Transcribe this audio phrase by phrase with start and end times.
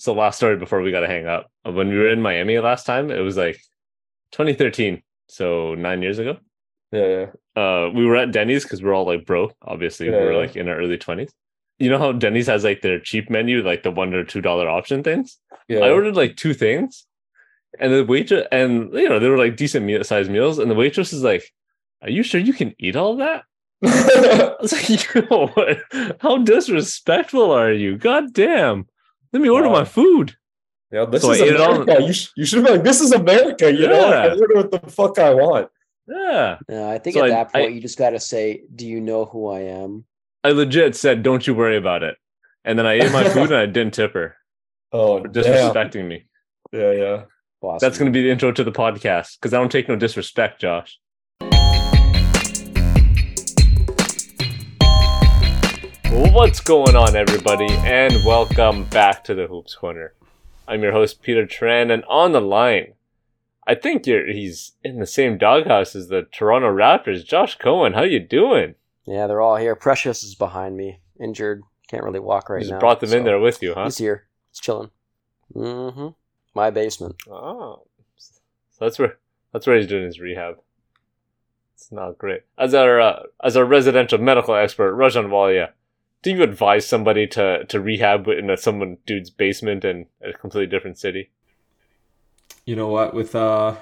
[0.00, 1.50] So last story before we got to hang up.
[1.62, 3.60] When we were in Miami last time, it was like
[4.32, 6.38] 2013, so nine years ago.
[6.90, 7.62] Yeah, yeah.
[7.62, 9.54] Uh, we were at Denny's because we're all like broke.
[9.60, 10.38] Obviously, we Yeah, were yeah.
[10.38, 11.30] like in our early 20s.
[11.78, 14.70] You know how Denny's has like their cheap menu, like the one or two dollar
[14.70, 15.38] option things.
[15.68, 15.80] yeah.
[15.80, 17.06] I ordered like two things,
[17.78, 20.74] and the waitress and you know they were like decent meal sized meals, and the
[20.74, 21.44] waitress is like,
[22.00, 23.44] "Are you sure you can eat all that?"
[23.84, 25.78] I was like, "Yo, what?
[26.20, 27.98] how disrespectful are you?
[27.98, 28.86] God damn!
[29.32, 29.80] Let me order Wow.
[29.80, 30.36] my food."
[30.92, 32.02] yeah, this So is I ate it all- America.
[32.04, 33.72] You, sh- you should be like, this is America.
[33.72, 35.68] You know, I can order what the fuck I want.
[36.08, 38.64] Yeah, Yeah, I think So at I- that point I- you just got to say,
[38.74, 40.04] "Do you know who I am?"
[40.42, 42.16] I legit said, "Don't you worry about it,"
[42.64, 44.36] and then I ate my food and I didn't tip her
[44.92, 45.44] Oh, for damn.
[45.44, 46.24] disrespecting me.
[46.72, 47.22] Yeah, yeah.
[47.62, 49.94] Boss That's going to be the intro to the podcast because I don't take no
[49.94, 50.98] disrespect, Josh.
[56.12, 60.12] What's going on, everybody, and welcome back to the Hoops Corner.
[60.66, 62.94] I'm your host, Peter Tran, and on the line,
[63.64, 67.24] I think you're he's in the same doghouse as the Toronto Raptors.
[67.24, 68.74] Josh Cohen, how you doing?
[69.04, 69.76] Yeah, they're all here.
[69.76, 72.80] Precious is behind me, injured, can't really walk right you just now.
[72.80, 73.84] brought them in there with you, huh?
[73.84, 74.26] He's here.
[74.50, 74.90] He's chilling.
[75.54, 76.08] Mm-hmm.
[76.54, 77.22] My basement.
[77.30, 77.84] Oh,
[78.16, 78.40] so
[78.80, 79.18] that's where
[79.52, 80.56] that's where he's doing his rehab.
[81.74, 82.42] It's not great.
[82.58, 85.70] As our uh, as our residential medical expert, Rajan Walia,
[86.22, 90.66] do you advise somebody to to rehab in a someone dude's basement in a completely
[90.70, 91.30] different city?
[92.66, 93.74] you know what with uh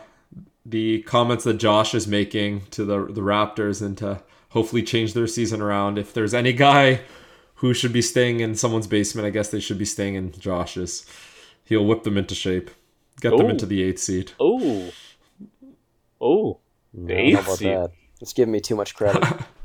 [0.64, 5.27] the comments that Josh is making to the the Raptors and to hopefully change their
[5.27, 7.00] season around if there's any guy
[7.56, 11.05] who should be staying in someone's basement I guess they should be staying in Josh's
[11.64, 12.70] he'll whip them into shape
[13.20, 14.91] get them into the 8th seed Oh,
[16.20, 16.61] oh,
[16.95, 17.69] The eighth How about seed.
[17.69, 17.91] that?
[18.20, 19.23] It's giving me too much credit.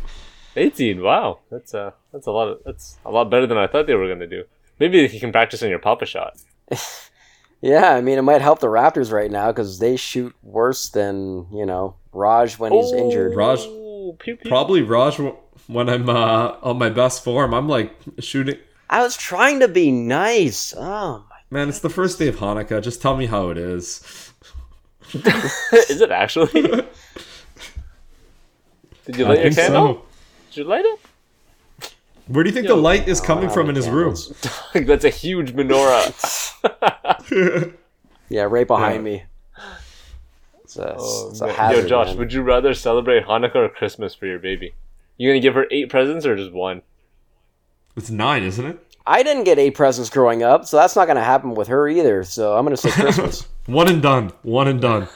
[0.55, 1.01] eighteen.
[1.01, 3.95] Wow, that's uh that's a lot of that's a lot better than I thought they
[3.95, 4.43] were gonna do.
[4.79, 6.37] Maybe you can practice on your Papa shot.
[7.61, 11.47] yeah, I mean, it might help the Raptors right now because they shoot worse than
[11.53, 13.35] you know Raj when he's injured.
[13.35, 14.37] Raj- pew, pew.
[14.45, 15.17] probably Raj
[15.67, 18.57] when I'm uh, on my best form I'm like shooting
[18.89, 20.73] I was trying to be nice.
[20.77, 21.35] Oh my.
[21.49, 24.33] man it's the first day of Hanukkah just tell me how it is
[25.13, 26.51] Is it actually?
[29.05, 29.93] Did you I light your think candle?
[29.95, 30.01] so
[30.53, 30.99] Did you light it?
[32.27, 32.75] where do you think Yo.
[32.75, 34.15] the light is coming from in his room.
[34.73, 36.13] That's a huge menorah.
[38.29, 39.01] Yeah, right behind Yeah.
[39.01, 39.23] me.
[40.63, 41.81] It's a, Oh, it's a hazard.
[41.83, 42.17] Yo, Josh, man.
[42.17, 44.73] would you rather celebrate Hanukkah or Christmas for your baby?
[45.17, 46.81] You gonna give her eight presents or just one?
[47.95, 51.17] it's 9 isn't it I didn't get eight presents growing up, so that's not going
[51.17, 52.23] to happen with her either.
[52.23, 53.45] So I'm going to say Christmas.
[53.65, 55.09] one and done one and done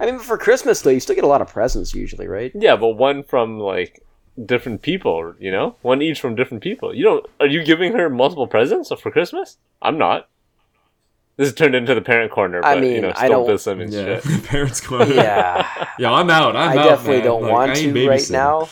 [0.00, 2.52] I mean, for Christmas though, you still get a lot of presents usually, right?
[2.54, 4.02] yeah, but one from like
[4.44, 5.34] different people.
[5.38, 6.94] You know, one each from different people.
[6.94, 7.26] You don't?
[7.40, 9.58] Are you giving her multiple presents for Christmas?
[9.82, 10.28] I'm not.
[11.36, 13.46] This has turned into the parent corner, but I you mean, know, I still don't-
[13.48, 14.44] Bill Simmons Yeah, shit.
[14.46, 15.10] parents going.
[15.12, 16.54] Yeah, yeah, I'm out.
[16.54, 16.84] I'm I out.
[16.88, 17.24] definitely man.
[17.24, 18.68] don't Like, want ain't to right now.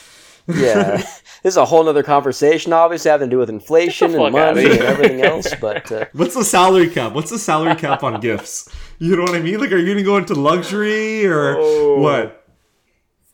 [0.49, 1.03] Yeah,
[1.43, 4.81] this is a whole other conversation, obviously having to do with inflation and money and
[4.81, 5.53] everything else.
[5.61, 7.13] But uh, What's the salary cap?
[7.13, 8.69] What's the salary cap on gifts?
[8.99, 9.59] You know what I mean?
[9.61, 11.99] Like, are you gonna go into luxury or Oh.
[12.01, 12.45] what?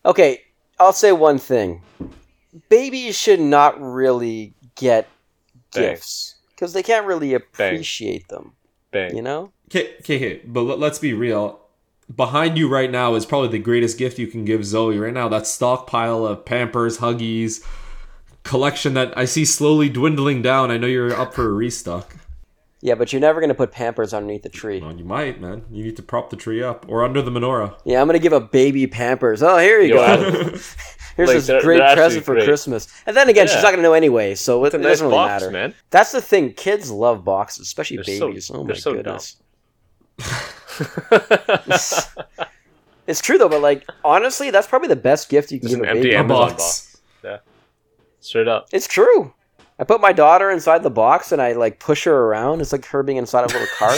[0.06, 0.40] okay,
[0.78, 1.82] I'll say one thing:
[2.68, 5.08] babies should not really get
[5.74, 5.90] Bang.
[5.90, 8.52] gifts because they can't really appreciate them.
[8.90, 9.14] Bang.
[9.16, 9.52] You know?
[9.68, 11.60] Okay, okay, okay, but let, let's be real.
[12.14, 15.28] Behind you right now is probably the greatest gift you can give Zoe right now.
[15.28, 17.62] That stockpile of Pampers, Huggies,
[18.48, 20.70] collection that I see slowly dwindling down.
[20.70, 22.16] I know you're up for a restock.
[22.80, 24.80] Yeah, but you're never going to put Pampers underneath the tree.
[24.80, 25.64] Well, you might, man.
[25.70, 27.76] You need to prop the tree up or under the menorah.
[27.84, 29.42] Yeah, I'm gonna give a baby Pampers.
[29.42, 30.04] Oh, here you Yo, go.
[30.04, 30.60] I-
[31.16, 32.44] Here's Like, this they're- great they're present for great.
[32.46, 32.86] Christmas.
[33.04, 33.54] And then again, Yeah.
[33.54, 35.50] she's not gonna know anyway, so it, It's a it nice doesn't really box, matter.
[35.52, 35.74] man.
[35.90, 36.52] That's the thing.
[36.52, 38.50] Kids love boxes, especially They're so- babies.
[38.54, 39.36] oh my so goodness.
[43.08, 45.82] It's true though, but like honestly, that's probably the best gift you can Just give
[45.82, 46.14] an a empty baby.
[46.14, 46.98] A Amazon box.
[47.22, 47.40] box.
[48.20, 48.68] Straight up.
[48.72, 49.32] It's true.
[49.78, 52.60] I put my daughter inside the box and I like push her around.
[52.60, 53.94] It's like her being inside a little car.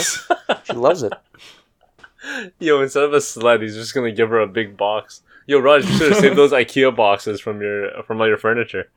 [0.63, 1.13] she loves it.
[2.59, 5.21] Yo, instead of a sled, he's just gonna give her a big box.
[5.47, 8.89] Yo, Raj, you should have saved those IKEA boxes from your from all your furniture.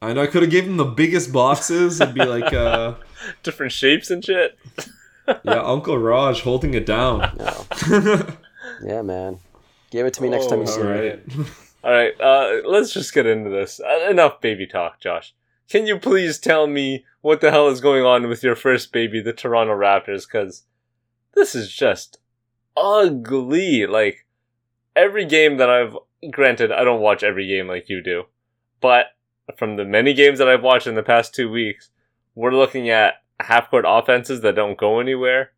[0.00, 2.00] I know I could have given them the biggest boxes.
[2.00, 2.94] It'd be like, uh,
[3.42, 4.56] Different shapes and shit.
[5.44, 7.36] yeah, Uncle Raj holding it down.
[7.36, 8.26] No.
[8.82, 9.40] Yeah, man.
[9.90, 11.44] Give it to me next time you Oh, see All me.
[11.88, 13.80] All right, uh, let's just get into this.
[13.80, 15.34] Uh, enough baby talk, Josh.
[15.70, 19.22] Can you please tell me what the hell is going on with your first baby,
[19.22, 20.26] the Toronto Raptors?
[20.30, 20.64] Because
[21.34, 22.18] this is just
[22.76, 23.86] ugly.
[23.86, 24.26] Like
[24.94, 25.96] every game that I've
[26.30, 28.24] granted, I don't watch every game like you do,
[28.82, 29.06] but
[29.56, 31.88] from the many games that I've watched in the past two weeks,
[32.34, 35.52] we're looking at half court offenses that don't go anywhere.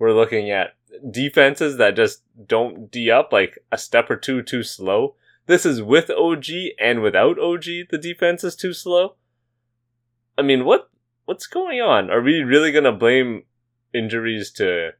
[0.00, 0.74] We're looking at
[1.12, 5.14] defenses that just don't D up like a step or two too slow.
[5.46, 6.46] This is with OG
[6.80, 9.14] and without OG, the defense is too slow.
[10.36, 10.90] I mean, what
[11.24, 12.10] what's going on?
[12.10, 13.44] Are we really gonna blame
[13.94, 14.90] injuries to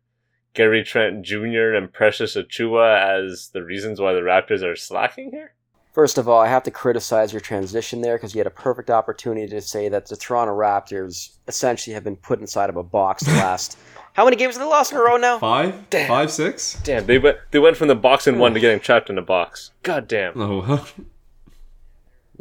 [0.54, 1.74] Gary Trent Jr.
[1.74, 5.54] and Precious Achiuwa as the reasons why the Raptors are slacking here?
[5.92, 8.90] First of all, I have to criticize your transition there because you had a perfect
[8.90, 13.24] opportunity to say that the Toronto Raptors essentially have been put inside of a box
[13.24, 13.78] the last.
[14.16, 15.38] How many games have they lost in a row now?
[15.38, 16.08] Five, Damn.
[16.08, 16.80] five, six.
[16.82, 19.22] Damn, they went they went from the box in one to getting trapped in a
[19.22, 19.72] box.
[19.82, 20.40] God damn.
[20.40, 20.86] Oh,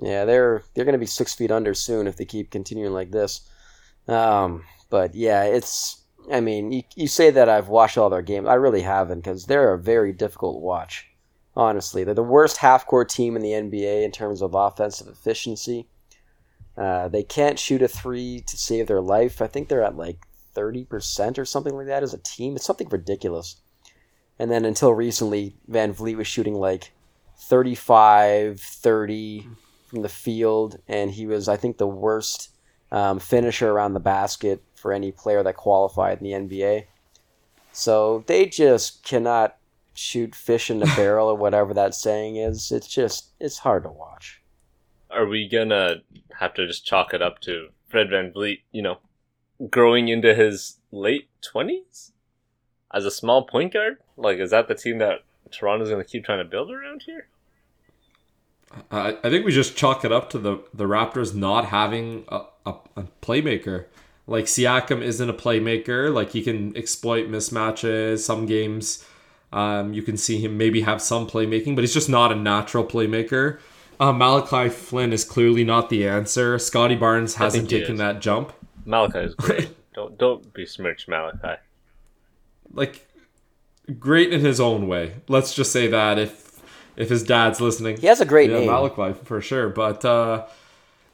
[0.01, 3.12] Yeah, they're they're going to be six feet under soon if they keep continuing like
[3.12, 3.42] this.
[4.07, 6.01] Um, but yeah, it's.
[6.31, 8.48] I mean, you, you say that I've watched all their games.
[8.48, 11.07] I really haven't because they're a very difficult watch.
[11.57, 15.88] Honestly, they're the worst half-court team in the NBA in terms of offensive efficiency.
[16.78, 19.42] Uh, they can't shoot a three to save their life.
[19.42, 20.19] I think they're at like
[20.56, 22.56] thirty percent or something like that as a team.
[22.56, 23.57] It's something ridiculous.
[24.40, 26.92] And then until recently, VanVleet was shooting like
[27.38, 29.48] 35, 30
[29.88, 32.50] from the field, and he was, I think, the worst
[32.92, 36.86] um, finisher around the basket for any player that qualified in the NBA.
[37.72, 39.57] So they just cannot
[39.94, 42.72] shoot fish in the barrel or whatever that saying is.
[42.72, 44.42] It's just, it's hard to watch.
[45.10, 46.02] Are we gonna
[46.40, 48.98] have to just chalk it up to Fred VanVleet, you know,
[49.69, 52.12] growing into his late twenties
[52.94, 53.98] as a small point guard?
[54.18, 55.19] Like, is that the team that
[55.52, 57.28] Toronto's gonna keep trying to build around here?
[58.92, 62.42] I, I think we just chalk it up to the, the Raptors not having a,
[62.66, 63.86] a, a playmaker.
[64.28, 66.13] Like Siakam isn't a playmaker.
[66.13, 68.19] Like he can exploit mismatches.
[68.19, 69.06] Some games,
[69.54, 72.84] um, you can see him maybe have some playmaking, but he's just not a natural
[72.84, 73.60] playmaker.
[74.00, 76.60] Uh, Malachi Flynn is clearly not the answer.
[76.60, 78.00] Scotty Barnes hasn't taken is.
[78.00, 78.52] that jump.
[78.85, 79.69] Malachi is great.
[79.93, 81.59] don't don't besmirch Malachi.
[82.73, 83.07] Like
[83.99, 85.15] great in his own way.
[85.27, 86.61] Let's just say that if
[86.95, 88.67] if his dad's listening, He has a great yeah, name.
[88.67, 89.69] Malachi for sure.
[89.69, 90.45] But uh,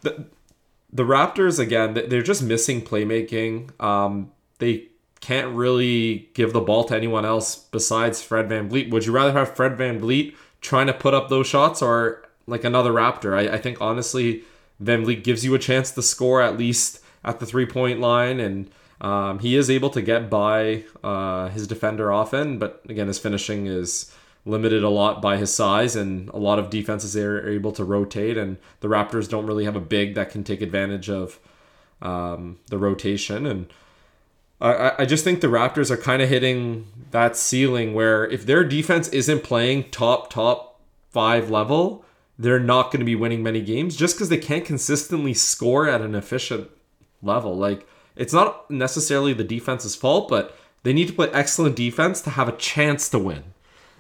[0.01, 0.25] the
[0.93, 3.71] the Raptors again, they- they're just missing playmaking.
[3.81, 4.87] Um, they
[5.21, 8.89] can't really give the ball to anyone else besides Fred VanVleet.
[8.91, 12.91] Would you rather have Fred VanVleet trying to put up those shots or like another
[12.91, 13.33] Raptor?
[13.37, 14.43] I, I think honestly,
[14.83, 18.69] VanVleet gives you a chance to score at least at the three point line and.
[19.03, 23.65] Um, he is able to get by uh, his defender often, but again, his finishing
[23.65, 24.13] is
[24.45, 28.37] limited a lot by his size, and a lot of defenses are able to rotate,
[28.37, 31.39] and the Raptors don't really have a big that can take advantage of
[32.03, 33.47] um, the rotation.
[33.47, 33.73] And
[34.59, 38.63] I, I- just think the Raptors are kind of hitting that ceiling where if their
[38.63, 40.79] defense isn't playing top, top
[41.09, 42.05] five level,
[42.37, 46.01] they're not going to be winning many games just because they can't consistently score at
[46.01, 46.69] an efficient
[47.21, 47.57] level.
[47.57, 52.31] Like, it's not necessarily the defense's fault, but they need to play excellent defense to
[52.31, 53.43] have a chance to win.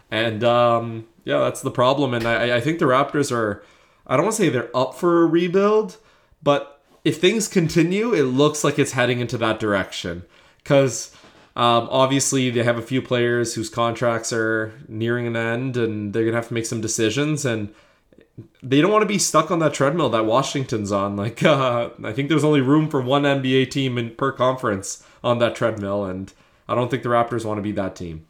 [0.09, 2.13] And um, yeah, that's the problem.
[2.13, 3.63] And I, I think the Raptors are,
[4.05, 5.97] I don't want to say they're up for a rebuild,
[6.43, 10.23] but if things continue, it looks like it's heading into that direction.
[10.57, 11.15] Because
[11.55, 16.23] um, obviously they have a few players whose contracts are nearing an end and they're
[16.23, 17.45] going to have to make some decisions.
[17.45, 17.73] And
[18.63, 21.15] they don't want to be stuck on that treadmill that Washington's on.
[21.15, 25.39] Like, uh, I think there's only room for one NBA team in, per conference on
[25.39, 26.05] that treadmill.
[26.05, 26.33] And
[26.67, 28.25] I don't think the Raptors want to be that team.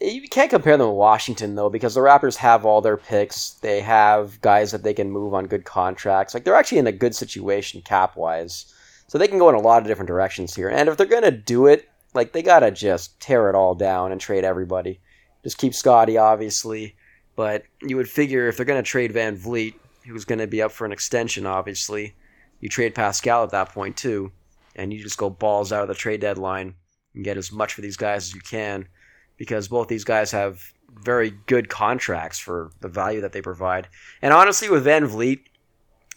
[0.00, 3.50] You can't compare them to Washington though, because the Raptors have all their picks.
[3.54, 6.34] They have guys that they can move on good contracts.
[6.34, 8.72] Like they're actually in a good situation cap wise,
[9.08, 10.68] so they can go in a lot of different directions here.
[10.68, 14.20] And if they're gonna do it, like they gotta just tear it all down and
[14.20, 15.00] trade everybody.
[15.42, 16.94] Just keep Scotty, obviously,
[17.38, 19.74] but you would figure if they're gonna trade VanVleet,
[20.08, 22.16] who's gonna be up for an extension, obviously,
[22.58, 24.32] you trade Pascal at that point too,
[24.74, 26.74] and you just go balls out of the trade deadline
[27.14, 28.88] and get as much for these guys as you can
[29.36, 33.86] because both these guys have very good contracts for the value that they provide.
[34.20, 35.38] And honestly, with VanVleet,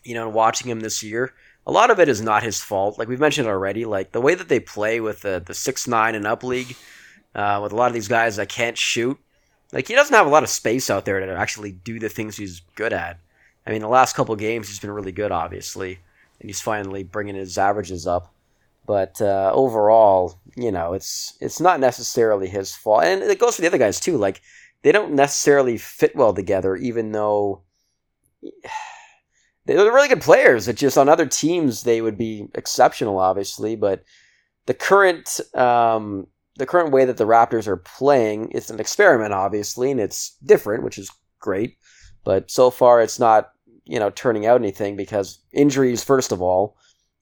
[0.03, 1.35] you know, watching him this year,
[1.67, 2.97] a lot of it is not his fault.
[2.97, 6.15] Like we've mentioned already, like the way that they play with the the six nine
[6.15, 6.75] and up league,
[7.35, 9.19] uh, with a lot of these guys that can't shoot,
[9.71, 12.37] like he doesn't have a lot of space out there to actually do the things
[12.37, 13.19] he's good at.
[13.65, 15.99] I mean, the last couple games he's been really good, obviously,
[16.39, 18.33] and he's finally bringing his averages up.
[18.85, 23.61] But uh, overall, you know, it's it's not necessarily his fault, and it goes for
[23.61, 24.17] the other guys too.
[24.17, 24.41] Like
[24.81, 27.61] they don't necessarily fit well together, even though
[29.65, 30.67] they're really good players.
[30.67, 33.75] It's just on other teams they would be exceptional, obviously.
[33.75, 34.03] But
[34.65, 36.27] the current um,
[36.61, 40.83] the current way that the Raptors are playing, it's an experiment, obviously, and it's different,
[40.83, 41.75] which is great.
[42.23, 43.51] But so far, it's not
[43.85, 46.77] you know turning out anything because injuries, first of all,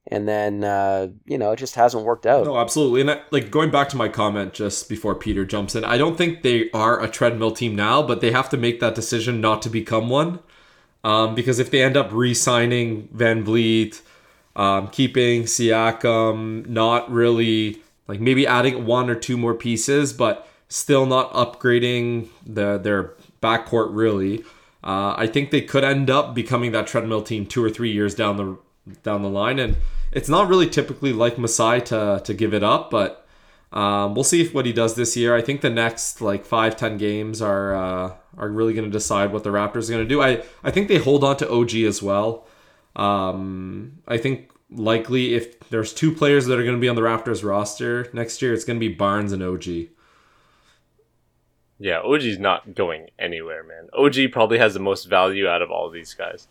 [0.08, 2.44] and then uh, you know it just hasn't worked out.
[2.44, 3.00] No, absolutely.
[3.00, 6.18] And I, like going back to my comment just before Peter jumps in, I don't
[6.18, 9.62] think they are a treadmill team now, but they have to make that decision not
[9.62, 10.40] to become one.
[11.02, 14.02] Um, because if they end up re-signing VanVleet,
[14.54, 21.06] um, keeping Siakam, not really like maybe adding one or two more pieces, but still
[21.06, 24.40] not upgrading the their backcourt really.
[24.82, 28.16] Uh, I think they could end up becoming that treadmill team two or three years
[28.16, 28.58] down the
[29.04, 29.76] down the line, and
[30.10, 33.28] it's not really typically like Masai to to give it up, but
[33.72, 35.36] um, we'll see if what he does this year.
[35.36, 39.32] I think the next like five ten games are uh, are really going to decide
[39.32, 40.20] what the Raptors are going to do.
[40.20, 42.48] I I think they hold on to OG as well.
[42.96, 47.02] Um, I think likely if there's two players that are going to be on the
[47.02, 49.66] Raptors roster next year, it's going to be Barnes and OG.
[51.78, 53.88] Yeah, OG's not going anywhere, man.
[53.94, 56.46] OG probably has the most value out of all of these guys.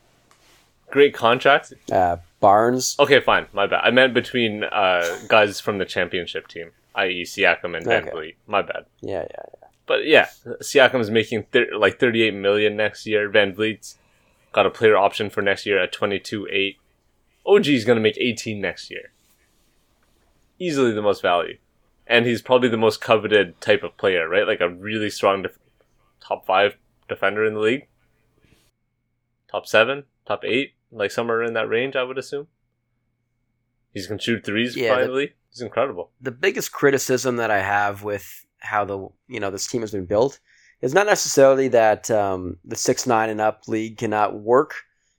[0.90, 1.72] Great contract.
[1.92, 2.96] Uh, Barnes.
[3.00, 3.46] Okay, fine.
[3.54, 3.82] My bad.
[3.84, 8.12] I meant between uh, guys from the championship team, i.e., Siakam and Van Okay.
[8.12, 8.36] Vliet.
[8.48, 8.86] My bad.
[9.02, 9.68] Yeah, yeah, yeah.
[9.86, 10.30] But yeah,
[10.62, 13.30] Siakam's making thir- like 38 million next year.
[13.30, 13.98] VanVleet's
[14.52, 15.92] got a player option for next year at
[17.50, 17.68] 22.8.
[17.76, 19.12] is going to make 18 next year.
[20.60, 21.58] Easily the most value.
[22.08, 24.48] And he's probably the most coveted type of player, right?
[24.48, 25.60] Like a really strong def-
[26.20, 26.76] top 5
[27.08, 27.88] defender in the league.
[29.52, 32.48] Top 7, top 8, like somewhere in that range, I would assume.
[33.94, 36.12] He's going to shoot threes Yeah, the- He's incredible.
[36.22, 40.06] the biggest criticism that I have with how the you know this team has been
[40.06, 40.40] built
[40.82, 44.76] is not necessarily that um, the six nine and up league cannot work.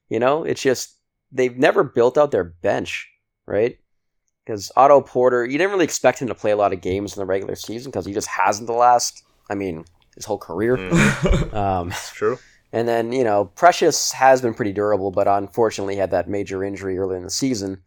[0.09, 0.99] You know, it's just
[1.33, 3.09] they've never built out their bench,
[3.47, 3.79] right?
[4.45, 7.21] Because Otto Porter, you didn't really expect him to play a lot of games in
[7.21, 9.23] the regular season because he just hasn't the last.
[9.49, 9.85] I mean,
[10.15, 10.77] his whole career.
[10.77, 12.39] Mm, Um, it's true.
[12.73, 16.97] and then, you know, Precious has been pretty durable, but unfortunately had that major injury
[16.99, 17.83] early in the season.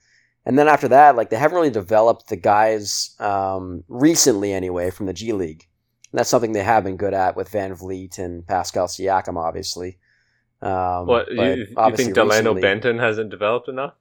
[0.45, 5.05] And then after that, like they haven't really developed the guys um, recently anyway from
[5.05, 5.67] the G League.
[6.11, 9.97] And that's something they have been good at with VanVleet and Pascal Siakam, obviously.
[10.63, 13.93] Um, What you, you think Dalano recently- Banton hasn't developed enough?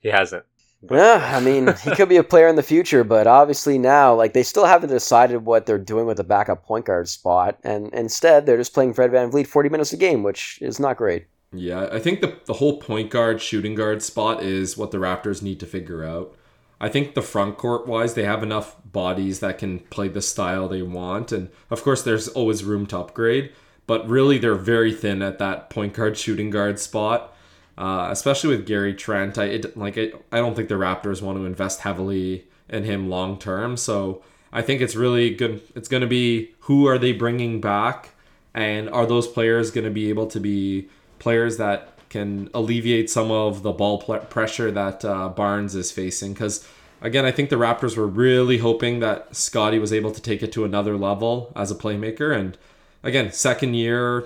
[0.00, 0.44] He hasn't.
[0.90, 4.32] Yeah, I mean, he could be a player in the future, but obviously now, like,
[4.32, 8.46] they still haven't decided what they're doing with the backup point guard spot, and instead
[8.46, 11.26] they're just playing Fred VanVleet 40 minutes a game, which is not great.
[11.52, 15.42] Yeah, I think the the whole point guard, shooting guard spot is what the Raptors
[15.42, 16.34] need to figure out.
[16.80, 20.66] I think the front court wise, they have enough bodies that can play the style
[20.66, 23.52] they want, and of course, there's always room to upgrade.
[23.86, 27.34] But really, they're very thin at that point guard, shooting guard spot,
[27.76, 29.38] uh, especially with Gary Trent.
[29.38, 33.10] I it, like I, I don't think the Raptors want to invest heavily in him
[33.10, 33.76] long term.
[33.76, 34.22] So
[34.52, 35.60] I think it's really good.
[35.74, 38.10] It's going to be who are they bringing back,
[38.54, 43.30] and are those players going to be able to be players that can alleviate some
[43.30, 46.34] of the ball pl- pressure that uh, Barnes is facing.
[46.34, 46.66] Because
[47.00, 50.52] again, I think the Raptors were really hoping that Scotty was able to take it
[50.52, 52.36] to another level as a playmaker.
[52.36, 52.58] And
[53.02, 54.24] again, second year,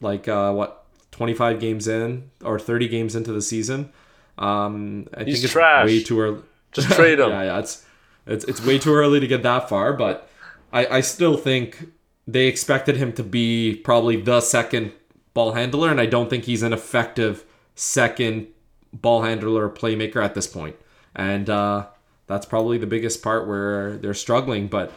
[0.00, 3.92] like uh, what, 25 games in or 30 games into the season.
[4.38, 5.86] Um, I He's think it's trash.
[5.86, 6.42] way too early.
[6.72, 7.30] Just trade him.
[7.30, 7.84] yeah, yeah, it's
[8.26, 10.28] it's it's way too early to get that far, but
[10.72, 11.88] I I still think
[12.26, 14.92] they expected him to be probably the second
[15.34, 18.46] ball handler, and I don't think he's an effective second
[18.92, 20.76] ball handler playmaker at this point.
[21.14, 21.86] And uh,
[22.28, 24.68] that's probably the biggest part where they're struggling.
[24.68, 24.92] But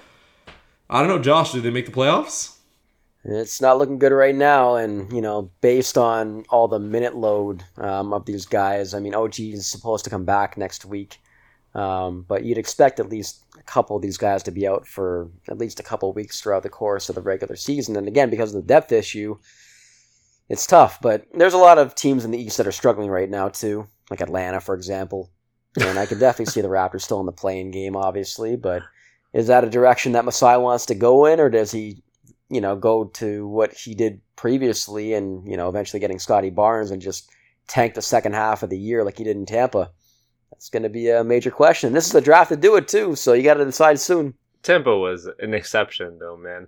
[0.89, 1.51] I don't know, Josh.
[1.53, 2.52] Do they make the playoffs?
[3.25, 7.63] It's not looking good right now, and you know, based on all the minute load
[7.77, 11.19] um, of these guys, I mean, OG is supposed to come back next week,
[11.73, 15.29] um, but you'd expect at least a couple of these guys to be out for
[15.47, 17.95] at least a couple weeks throughout the course of the regular season.
[17.95, 19.37] And again, because of the depth issue,
[20.49, 20.99] it's tough.
[21.01, 23.87] But there's a lot of teams in the East that are struggling right now too,
[24.09, 25.31] like Atlanta, for example.
[25.79, 28.83] And I can definitely see the Raptors still in the play-in game, obviously, but.
[29.33, 32.03] Is that a direction that Masai wants to go in, or does he
[32.53, 36.91] you know, go to what he did previously and, you know, eventually getting Scotty Barnes
[36.91, 37.31] and just
[37.67, 39.91] tank the second half of the year like he did in Tampa.
[40.51, 41.93] That's going to be a major question.
[41.93, 44.35] This is the draft to do it too, so you got to decide soon.
[44.61, 46.67] Tampa was an exception, though, man.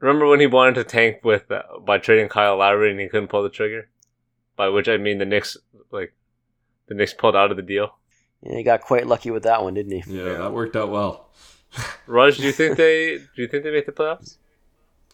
[0.00, 3.28] Remember when he wanted to tank with uh, by trading Kyle Lowry and he couldn't
[3.28, 3.88] pull the trigger?
[4.56, 5.56] By which I mean the Knicks,
[5.90, 6.14] like
[6.86, 7.96] the Knicks pulled out of the deal.
[8.42, 10.18] Yeah, he got quite lucky with that one, didn't he?
[10.18, 11.30] Yeah, that worked out well.
[12.06, 14.36] Raj, do you think they do you think they make the playoffs?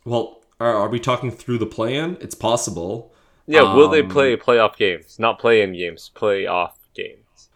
[0.04, 2.16] Well, are, are we talking through the plan?
[2.20, 3.12] It's possible.
[3.46, 5.18] Yeah, will they Um, play playoff games?
[5.18, 7.48] Not play in games, playoff games.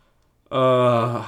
[0.50, 1.24] Uh,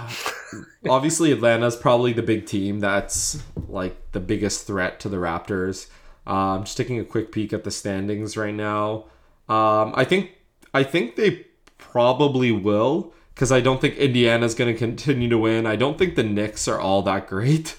[0.88, 5.88] obviously Atlanta's probably the big team that's like the biggest threat to the Raptors.
[6.26, 9.04] Um, just taking a quick peek at the standings right now.
[9.48, 10.32] Um, I think
[10.74, 11.46] I think they
[11.78, 15.66] probably will because I don't think Indiana's going to continue to win.
[15.66, 17.76] I don't think the Knicks are all that great.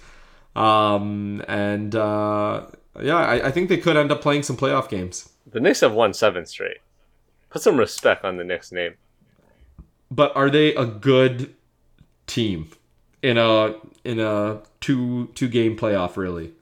[0.56, 2.68] Um, and uh,
[3.02, 5.30] yeah, I, I think they could end up playing some playoff games.
[5.46, 6.78] The Knicks have won seven straight.
[7.50, 8.96] Put some respect on the Knicks name.
[10.10, 11.54] But are they a good
[12.28, 12.70] team
[13.22, 16.18] in a in a two two game playoff?
[16.18, 16.54] Really?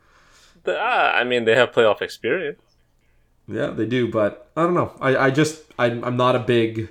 [0.63, 2.61] The, ah, I mean, they have playoff experience.
[3.47, 4.09] Yeah, they do.
[4.11, 4.91] But I don't know.
[4.99, 6.89] I, I just I, I'm not a big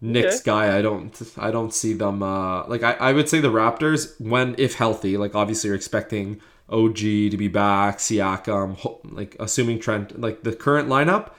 [0.00, 0.44] Knicks Okay.
[0.44, 0.78] guy.
[0.78, 2.22] I don't I don't see them.
[2.22, 5.16] Uh, like I, I would say the Raptors when if healthy.
[5.16, 10.88] Like obviously you're expecting OG to be back, Siakam, like assuming Trent, like the current
[10.88, 11.32] lineup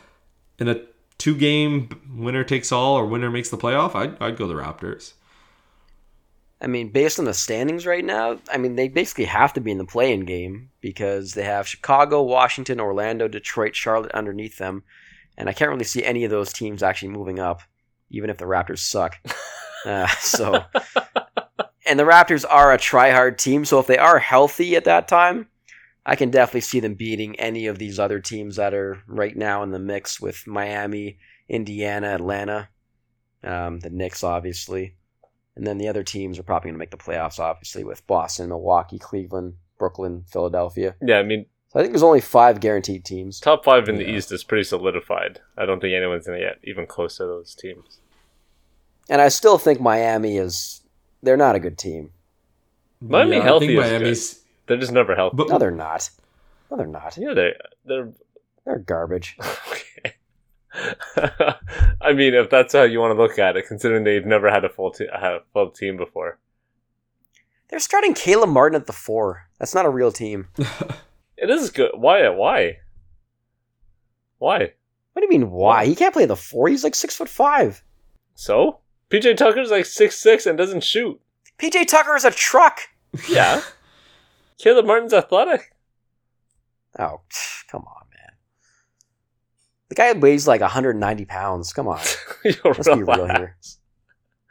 [0.60, 0.82] in a
[1.18, 3.96] two game winner takes all or winner makes the playoff.
[3.96, 5.14] I'd I'd go the Raptors.
[6.60, 9.72] I mean, based on the standings right now, I mean, they basically have to be
[9.72, 14.84] in the play-in game because they have Chicago, Washington, Orlando, Detroit, Charlotte underneath them,
[15.38, 17.62] and I can't really see any of those teams actually moving up,
[18.10, 19.18] even if the Raptors suck.
[19.86, 20.66] Uh, so,
[21.88, 25.48] and the Raptors are a try-hard team, so if they are healthy at that time,
[26.06, 29.64] I can definitely see them beating any of these other teams that are right now
[29.64, 31.18] in the mix with Miami,
[31.50, 32.70] Indiana, Atlanta,
[33.44, 34.96] um, the Knicks, obviously.
[35.56, 38.50] And then the other teams are probably going to make the playoffs, obviously, with Boston,
[38.50, 40.96] Milwaukee, Cleveland, Brooklyn, Philadelphia.
[41.02, 43.40] Yeah, I mean, So I think there's only five guaranteed teams.
[43.40, 44.18] top five in the Yeah.
[44.18, 45.42] East is pretty solidified.
[45.58, 48.00] I don't think anyone's gonna get even close to those teams.
[49.10, 50.82] And I still think Miami is.
[51.24, 52.12] They're not a good team.
[53.02, 54.02] Miami Yeah, healthy think is good.
[54.02, 55.36] Miami's, They're just never healthy.
[55.38, 56.10] but No, they're not.
[56.70, 57.18] No, they're not.
[57.18, 57.54] Yeah, they
[57.86, 58.12] they're
[58.66, 59.38] They're garbage.
[59.70, 60.14] okay.
[62.02, 64.64] I mean, if that's how you want to look at it, considering they've never had
[64.66, 66.38] a full te- had a full team before,
[67.70, 69.48] They're starting Caleb Martin at the four.
[69.60, 70.48] That's not a real team.
[71.38, 71.92] it is good.
[71.96, 72.30] Why?
[72.30, 72.78] Why?
[74.38, 74.74] Why?
[75.14, 75.50] What do you mean?
[75.50, 75.86] Why?
[75.86, 76.68] He can't play the four.
[76.68, 77.84] He's like six foot five.
[78.36, 81.20] So PJ Tucker's like six six and doesn't shoot.
[81.58, 82.80] PJ Tucker is a truck.
[83.30, 83.62] Yeah,
[84.60, 85.74] Caleb Martin's athletic.
[87.00, 87.22] Oh,
[87.72, 88.36] come on, man.
[89.90, 91.74] The guy weighs like 190 pounds.
[91.74, 92.00] Come on.
[92.44, 93.58] Let's be real here.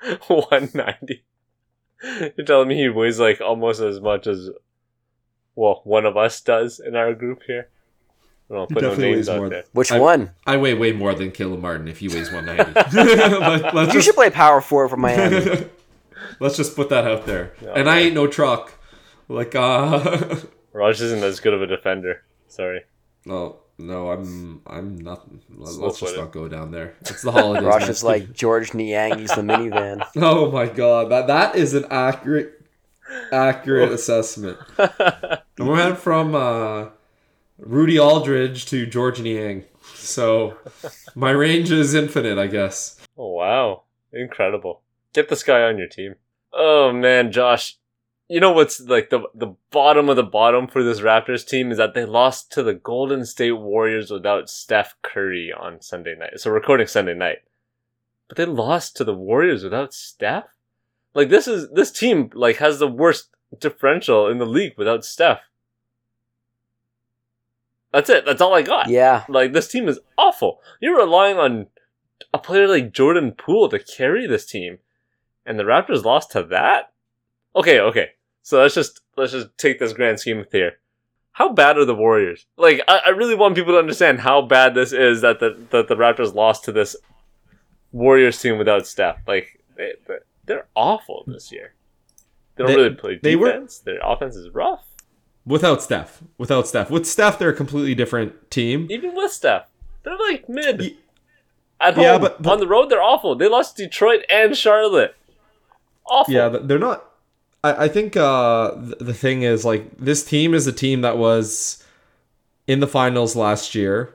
[0.27, 1.25] One ninety.
[2.03, 4.51] You're telling me he weighs like almost as much as
[5.55, 7.69] well one of us does in our group here.
[8.51, 9.49] I don't He no names weighs out more.
[9.49, 9.65] there.
[9.73, 10.31] Which I- one?
[10.47, 12.97] I weigh way more than Caleb Martin if he weighs 190.
[13.41, 15.67] Let, let's You just should play power forward for Miami.
[16.41, 17.53] Let's just put that out there.
[17.63, 18.73] Yeah, and I ain't no truck.
[19.29, 20.37] Like uh
[20.73, 22.23] Raj isn't as good of a defender.
[22.49, 22.83] Sorry.
[23.25, 26.95] No, no, I'm I'm not let's Slow just not go down there.
[27.03, 27.65] It's the holidays.
[27.65, 27.91] Rosh man.
[27.91, 29.19] is like George Niang.
[29.19, 30.07] He's the minivan.
[30.17, 31.11] Oh my god.
[31.11, 32.53] That that is an accurate
[33.33, 34.59] accurate assessment.
[34.79, 36.87] I went from uh
[37.59, 39.65] Rudy Aldridge to George Niang.
[39.95, 40.59] So
[41.15, 43.01] my range is infinite, I guess.
[43.17, 43.83] Oh wow.
[44.13, 44.83] Incredible.
[45.13, 46.17] Get this guy on your team.
[46.53, 47.79] Oh man, Josh.
[48.29, 51.79] You know what's like the the bottom of the bottom for this Raptors team is
[51.79, 56.41] that they lost to the Golden State Warriors without Steph Curry on Sunday night.
[56.41, 57.39] So recording Sunday night.
[58.29, 60.47] But they lost to the Warriors without Steph?
[61.15, 65.41] Like this is this team like has the worst differential in the league without Steph.
[67.93, 68.25] That's it.
[68.27, 68.89] That's all I got.
[68.89, 69.25] Yeah.
[69.29, 70.61] Like this team is awful.
[70.81, 71.67] You're relying on
[72.35, 74.79] a player like Jordan Poole to carry this team,
[75.47, 76.93] and the Raptors lost to that.
[77.55, 78.11] Okay, okay.
[78.43, 80.79] So let's just let's just take this grand scheme of here.
[81.33, 82.47] How bad are the Warriors?
[82.57, 85.89] Like, I, I really want people to understand how bad this is that the that
[85.89, 86.97] the Raptors lost to this
[87.93, 89.19] Warriors team without Steph.
[89.27, 89.93] Like, they,
[90.45, 91.75] they're awful this year.
[92.57, 93.79] They don't They- really play they were- defense.
[93.79, 94.87] Their offense is rough,
[95.47, 96.23] Without Steph.
[96.39, 96.91] Without Steph.
[96.91, 98.87] With Steph they're a completely different team.
[98.91, 99.69] even with Steph.
[100.03, 100.81] They're like mid.
[100.83, 100.99] Ye-
[101.81, 103.35] At home, Yeah, but- but- on the road, they're awful.
[103.35, 105.15] They lost Detroit and Charlotte.
[106.07, 106.33] Awful.
[106.35, 107.05] Yeah, they're not.
[107.65, 111.19] I, I think uh, th- the thing is like this team is a team that
[111.19, 111.83] was
[112.67, 114.15] in the finals last year.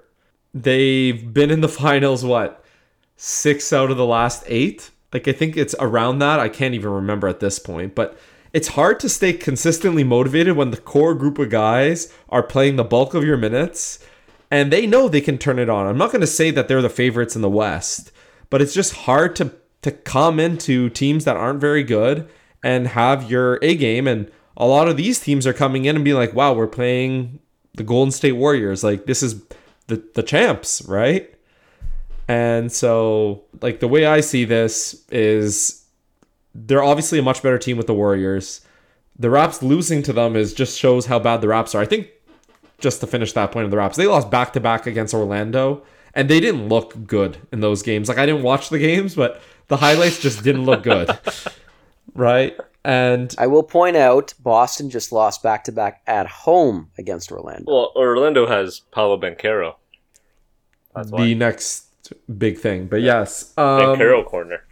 [0.53, 2.63] They've been in the finals what
[3.17, 4.89] six out of the last eight.
[5.13, 6.39] Like I think it's around that.
[6.39, 8.17] I can't even remember at this point, but
[8.53, 12.83] it's hard to stay consistently motivated when the core group of guys are playing the
[12.83, 13.99] bulk of your minutes
[14.49, 15.87] and they know they can turn it on.
[15.87, 18.11] I'm not going to say that they're the favorites in the West,
[18.49, 22.29] but it's just hard to to come into teams that aren't very good
[22.63, 26.05] and have your A game and a lot of these teams are coming in and
[26.05, 27.39] being like, "Wow, we're playing
[27.73, 28.83] the Golden State Warriors.
[28.83, 29.41] Like this is
[29.87, 31.33] the the champs, right?"
[32.27, 35.80] And so, like the way I see this is
[36.53, 38.61] they're obviously a much better team with the Warriors.
[39.17, 41.81] The Raps losing to them is just shows how bad the Raps are.
[41.81, 42.09] I think
[42.79, 45.83] just to finish that point of the Raps, they lost back to back against Orlando
[46.13, 48.09] and they didn't look good in those games.
[48.09, 51.09] Like I didn't watch the games, but the highlights just didn't look good.
[52.13, 52.57] right?
[52.83, 57.63] And I will point out Boston just lost back to back at home against Orlando.
[57.67, 59.75] Well, Orlando has Paolo Banchero.
[60.95, 61.33] That's the why.
[61.33, 61.85] next
[62.37, 62.87] big thing.
[62.87, 64.65] But yes, um, Banquero corner.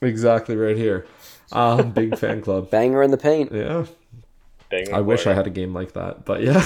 [0.00, 1.06] Exactly right here.
[1.52, 2.70] Um, big fan club.
[2.72, 3.52] Banger in the paint.
[3.52, 3.86] Yeah,
[4.70, 6.62] Banging I wish I had a game like that, but yeah.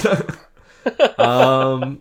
[1.17, 1.99] um,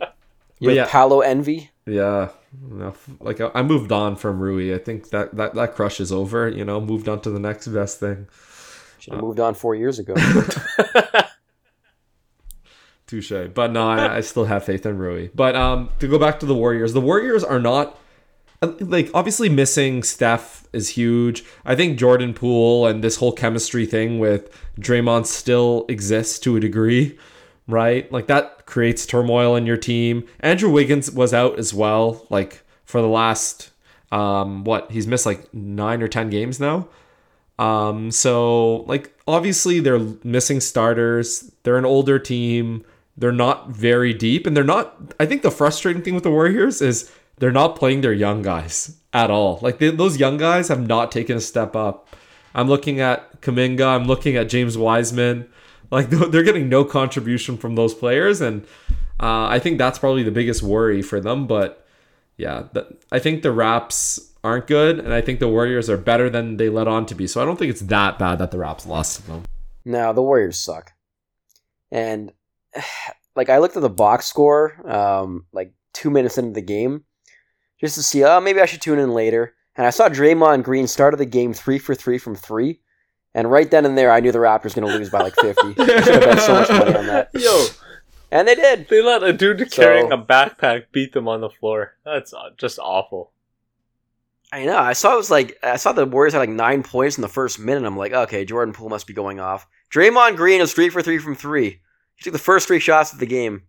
[0.58, 0.86] You But yeah.
[0.88, 1.70] Paolo Envy.
[1.86, 2.30] yeah,
[2.70, 3.08] enough.
[3.20, 4.74] Like I, I moved on from Rui.
[4.74, 6.48] I think that, that that crush is over.
[6.48, 8.28] You know, moved on to the next best thing.
[8.98, 10.14] Should have moved on four years ago.
[13.06, 13.32] Touche.
[13.52, 15.28] But no, I, I still have faith in Rui.
[15.34, 17.98] But um, to go back to the Warriors, the Warriors are not
[18.80, 21.44] like obviously missing Steph is huge.
[21.64, 26.60] I think Jordan Poole and this whole chemistry thing with Draymond still exists to a
[26.60, 27.18] degree,
[27.66, 28.10] right?
[28.12, 30.26] Like that creates turmoil in your team.
[30.40, 33.70] Andrew Wiggins was out as well, like for the last
[34.10, 36.88] um what he's missed like nine or ten games now.
[37.58, 41.52] Um, so like obviously they're missing starters.
[41.62, 42.84] They're an older team.
[43.16, 45.14] They're not very deep, and they're not.
[45.20, 48.98] I think the frustrating thing with the Warriors is they're not playing their young guys
[49.12, 49.58] at all.
[49.62, 52.08] Like they, those young guys have not taken a step up.
[52.54, 53.86] I'm looking at Kuminga.
[53.86, 55.48] I'm looking at James Wiseman.
[55.90, 58.62] Like they're getting no contribution from those players, and
[59.20, 61.46] uh, I think that's probably the biggest worry for them.
[61.46, 61.86] But
[62.36, 66.28] yeah, th- I think the Raps aren't good, and I think the Warriors are better
[66.28, 67.26] than they let on to be.
[67.26, 69.44] So I don't think it's that bad that the Raps lost to them.
[69.84, 70.92] No, the Warriors suck.
[71.90, 72.32] And
[73.36, 77.04] like I looked at the box score, um, like two minutes into the game,
[77.82, 79.54] just to see, oh, maybe I should tune in later.
[79.76, 82.80] And I saw Draymond Green started the game three for three from three.
[83.34, 85.74] And right then and there, I knew the Raptors going to lose by like 50.
[85.74, 87.30] Should have bet so much money on that.
[87.34, 87.66] Yo,
[88.30, 88.88] And they did.
[88.88, 91.94] they let a dude So- carrying a backpack beat them on the floor.
[92.04, 93.32] That's uh, just awful.
[94.54, 94.76] I know.
[94.76, 97.28] I saw it was like I saw the Warriors had like nine points in the
[97.28, 97.86] first minute.
[97.86, 99.66] I'm like, okay, Jordan Poole must be going off.
[99.90, 101.80] Draymond Green is three for three from three.
[102.16, 103.62] He took the first three shots of the game.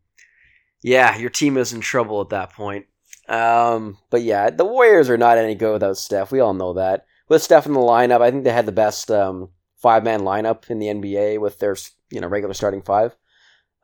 [0.82, 2.86] Yeah, your team is in trouble at that point.
[3.30, 6.32] Um, but yeah, the Warriors are not any good without Steph.
[6.32, 7.06] We all know that.
[7.30, 10.70] With Steph in the lineup, I think they had the best um, five man lineup
[10.70, 11.76] in the NBA with their
[12.10, 13.16] you know regular starting five.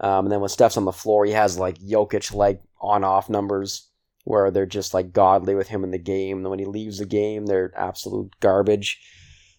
[0.02, 3.30] Um, and then when Steph's on the floor, he has like Jokic like on off
[3.30, 3.90] numbers
[4.24, 6.38] where they're just like godly with him in the game.
[6.38, 9.02] And then when he leaves the game, they're absolute garbage.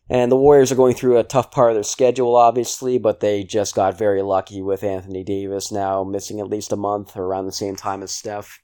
[0.08, 3.44] And the Warriors are going through a tough part of their schedule, obviously, but they
[3.44, 7.52] just got very lucky with Anthony Davis now missing at least a month around the
[7.52, 8.60] same time as Steph.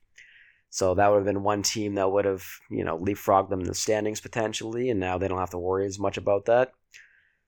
[0.76, 3.66] So that would have been one team that would have, you know, leapfrogged them in
[3.66, 6.72] the standings potentially, and now they don't have to worry as much about that.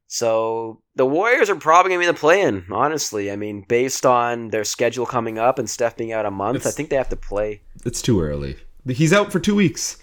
[0.06, 3.30] So the Warriors are probably going to be the play-in, honestly.
[3.30, 6.72] I mean, based on their schedule coming up and Steph being out a month, It's-
[6.72, 7.60] I think they have to play.
[7.84, 8.56] It's too early.
[8.86, 9.98] He's out for two weeks.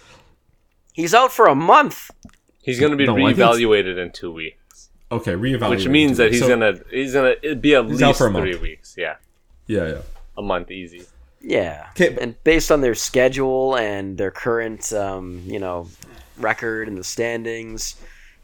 [0.92, 2.12] He's out for a month.
[2.62, 5.70] He's going to be No, I reevaluated in two weeks, Okay, reevaluate.
[5.70, 8.60] which means that he's So- gonna he's gonna it'd be at least a three month.
[8.62, 8.94] weeks.
[8.96, 9.16] Yeah,
[9.66, 9.98] Yeah, yeah.
[10.38, 11.02] a month easy.
[11.48, 11.86] Yeah.
[11.90, 12.16] Okay.
[12.20, 15.88] And based on their schedule and their current, um, you know,
[16.38, 17.94] record and the standings,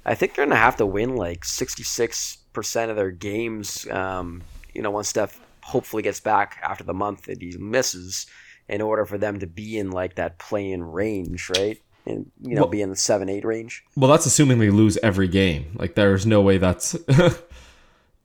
[0.07, 4.83] I think they're going to have to win like 66% of their games, um, you
[4.83, 8.27] know, once Steph hopefully gets back after the month that he misses
[8.69, 11.81] in order for them to be in like that play-in range, right?
[12.07, 13.85] And, you know, Well- be in the 7-8 range.
[13.97, 15.73] Well, that's assuming they lose every game.
[15.75, 16.95] Like, there's no way that's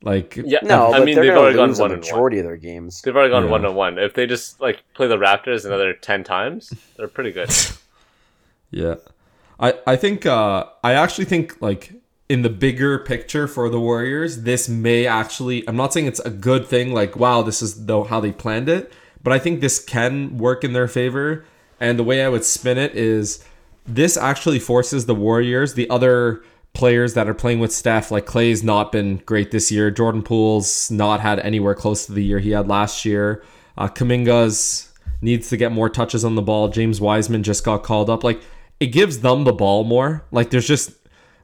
[0.04, 0.36] like.
[0.38, 2.10] Yeah, No, I mean they're they've already to gone lose the one and one.
[2.12, 3.02] majority of their games.
[3.02, 3.52] They've already gone Yeah.
[3.52, 3.98] one on one.
[3.98, 7.50] If they just like play the Raptors another ten times, they're pretty good.
[8.72, 8.96] Yeah.
[9.60, 11.94] I I think uh I actually think like
[12.30, 16.30] in the bigger picture for the Warriors, this may actually I'm not saying it's a
[16.30, 18.92] good thing like wow, this is though how they planned it,
[19.24, 21.46] but I think this can work in their favor.
[21.80, 23.46] And the way I would spin it is
[23.86, 26.42] this actually forces the Warriors, the other
[26.78, 29.90] players that are playing with Steph, like Clay's not been great this year.
[29.90, 33.44] Jordan Poole's not had anywhere close to the year he had last year.
[33.76, 36.68] Uh, Kuminga's needs to get more touches on the ball.
[36.68, 38.24] James Wiseman just got called up.
[38.24, 38.42] Like
[38.80, 40.24] it gives them the ball more.
[40.30, 40.92] Like there's just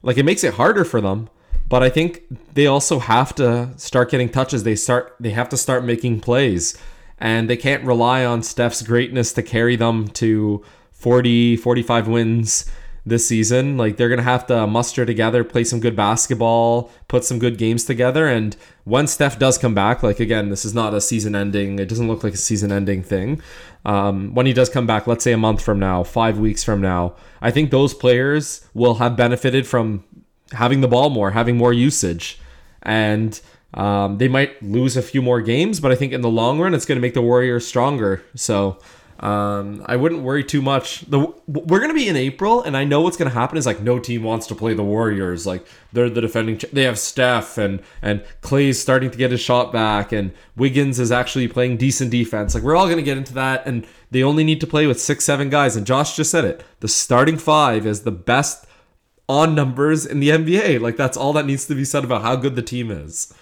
[0.03, 1.29] like it makes it harder for them.
[1.67, 2.21] But I think
[2.53, 4.61] they also have to start getting touches.
[4.61, 6.77] They start they have to start making plays.
[7.17, 12.71] And they can't rely on Steph's greatness to carry them to 40, 45 wins
[13.05, 13.77] this season.
[13.77, 17.85] Like they're gonna have to muster together, play some good basketball, put some good games
[17.85, 18.27] together.
[18.27, 21.79] And when Steph does come back, like again, this is not a season ending.
[21.79, 23.41] It doesn't look like a season ending thing.
[23.85, 26.81] Um, when he does come back, let's say a month from now, five weeks from
[26.81, 30.05] now, I think those players will have benefited from
[30.53, 32.39] having the ball more, having more usage,
[32.83, 33.39] and
[33.73, 35.79] um, they might lose a few more games.
[35.79, 38.23] But I think in the long run, it's going to make the Warriors stronger.
[38.35, 38.77] So
[39.23, 41.09] Um, I wouldn't worry too much.
[41.09, 43.97] The we're gonna be in April, and I know what's gonna happen is like no
[43.97, 45.47] team wants to play the Warriors.
[45.47, 46.57] Like they're the defending.
[46.57, 50.99] Ch- they have Steph and and Clay's starting to get his shot back, and Wiggins
[50.99, 52.53] is actually playing decent defense.
[52.53, 55.23] Like we're all gonna get into that, and they only need to play with six,
[55.23, 55.77] seven guys.
[55.77, 56.61] And Josh just said it.
[56.81, 58.65] The starting five is the best
[59.29, 60.81] on numbers in the NBA.
[60.81, 63.33] Like that's all that needs to be said about how good the team is.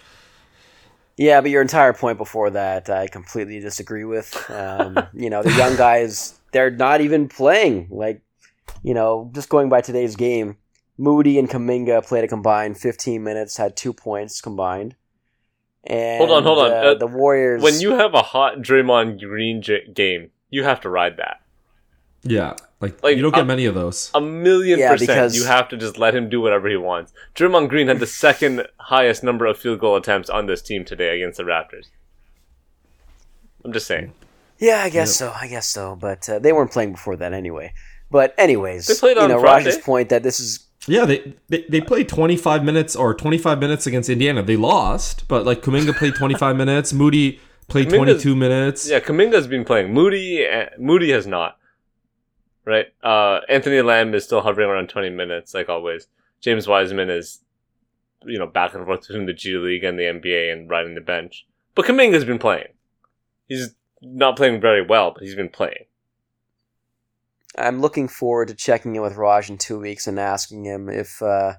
[1.22, 4.50] Yeah, but your entire point before that, I completely disagree with.
[4.50, 7.90] Um, you know, the young guys, they're not even playing.
[7.92, 8.22] Like,
[8.82, 10.58] you know, just going by today's game,
[10.98, 14.96] Moody and Kuminga played a combined 15 minutes, had two points combined.
[15.84, 16.72] And Hold on, hold on.
[16.72, 17.62] uh, Uh, the Warriors.
[17.62, 21.42] When you have a hot Draymond Green j- game, you have to ride that.
[22.24, 24.12] Yeah, like, Like, you don't get uh, many of those.
[24.14, 25.08] A million Yeah, percent.
[25.10, 27.14] because- You have to just let him do whatever he wants.
[27.36, 31.16] Draymond Green had the second highest number of field goal attempts on this team today
[31.16, 31.88] against the Raptors.
[33.64, 34.14] I'm just saying.
[34.60, 35.32] Yeah, I guess so.
[35.36, 35.96] I guess so.
[35.96, 37.74] But uh, they weren't playing before that anyway.
[38.10, 39.66] But anyways, They played you on know, Friday.
[39.70, 43.88] Raj's point that this is Yeah, they, they they played 25 minutes or 25 minutes
[43.88, 44.44] against Indiana.
[44.44, 47.40] They lost, but like Kuminga played 25 minutes, Moody
[47.70, 48.90] played Kuminga's- 22 minutes.
[48.90, 49.94] Yeah, Kuminga's been playing.
[49.94, 51.58] Moody, eh, Moody has not.
[52.66, 52.88] Right.
[53.04, 56.08] Uh, Anthony Lamb is still hovering around 20 minutes, like always.
[56.42, 57.40] James Wiseman is,
[58.24, 61.02] you know, back and forth between the G League and the NBA and riding the
[61.02, 61.46] bench.
[61.76, 62.68] But Kuminga's been playing.
[63.48, 65.86] He's not playing very well, but he's been playing.
[67.58, 71.22] I'm looking forward to checking in with Raj in two weeks and asking him if,
[71.22, 71.56] uh,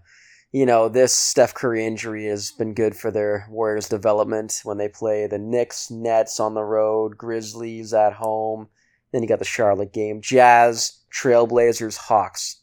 [0.51, 4.89] you know, this Steph Curry injury has been good for their Warriors' development when they
[4.89, 8.69] play the Knicks, Nets on the road, Grizzlies at home.
[9.13, 12.61] Then you got the Charlotte game, Jazz, Trailblazers, Hawks.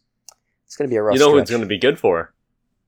[0.65, 2.33] It's going to be a rough you know who it's going to be good for?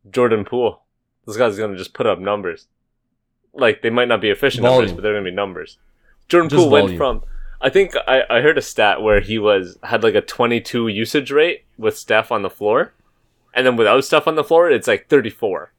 [0.10, 0.82] Jordan Poole.
[1.26, 2.68] This guy's going to just put up numbers.
[3.54, 5.78] Like, they might not be efficient numbers, but they're going to be numbers.
[6.28, 7.24] Jordan Just Poole went from.
[7.60, 11.32] I think I, I heard a stat where he was had like a 22 usage
[11.32, 12.94] rate with Steph on the floor,
[13.54, 15.72] and then without Steph on the floor, it's like 34.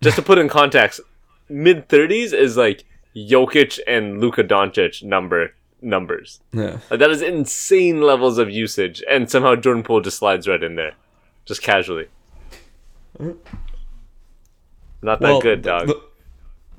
[0.00, 1.00] Just to put in context,
[1.48, 6.40] mid 30s is like Jokic and Luka Doncic number numbers.
[6.52, 6.78] Yeah.
[6.90, 10.74] Like, that is insane levels of usage, and somehow Jordan Poole just slides right in
[10.76, 10.94] there,
[11.44, 12.06] just casually.
[13.18, 13.36] Not
[15.02, 15.86] that Well, good, dog.
[15.88, 16.00] the-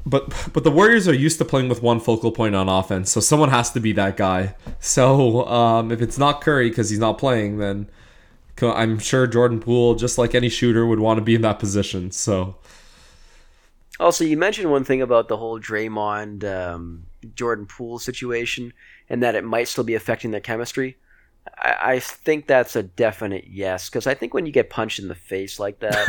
[0.06, 3.20] but but the Warriors are used to playing with one focal point on offense, so
[3.20, 4.56] someone has to be that guy.
[4.80, 7.90] So um, if it's not Curry because he's not playing, then
[8.62, 12.12] I'm sure Jordan Poole, just like any shooter, would want to be in that position.
[12.12, 12.56] So
[14.00, 17.04] Also, you mentioned one thing about the whole Draymond um,
[17.36, 18.74] Jordan Poole situation,
[19.10, 20.98] and that it might still be affecting their chemistry.
[21.58, 25.08] I, I think that's a definite yes, because I think when you get punched in
[25.08, 26.08] the face like that,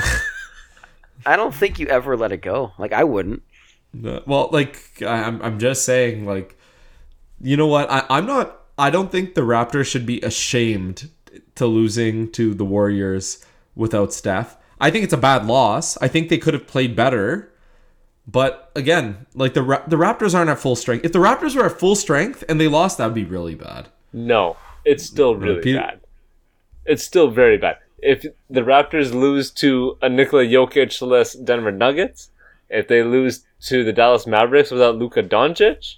[1.27, 2.73] I don't think you ever let it go.
[2.79, 3.43] Like I wouldn't.
[4.05, 6.59] Uh, Well, like I'm, I'm just saying, like,
[7.41, 7.91] you know what?
[7.91, 8.61] I, I'm not.
[8.77, 11.11] I don't think the Raptors should be ashamed
[11.57, 14.57] to losing to the Warriors without Steph.
[14.81, 15.97] I think it's a bad loss.
[15.99, 17.53] I think they could have played better.
[18.31, 21.05] But again, like the the Raptors aren't at full strength.
[21.05, 23.89] If the Raptors were at full strength and they lost, that would be really bad.
[24.13, 26.01] No, it's still really bad.
[26.85, 27.79] It's still very bad.
[28.01, 32.31] If the Raptors lose to a Nikola Jokic-less Denver Nuggets,
[32.69, 35.97] if they lose to the Dallas Mavericks without Luka Doncic,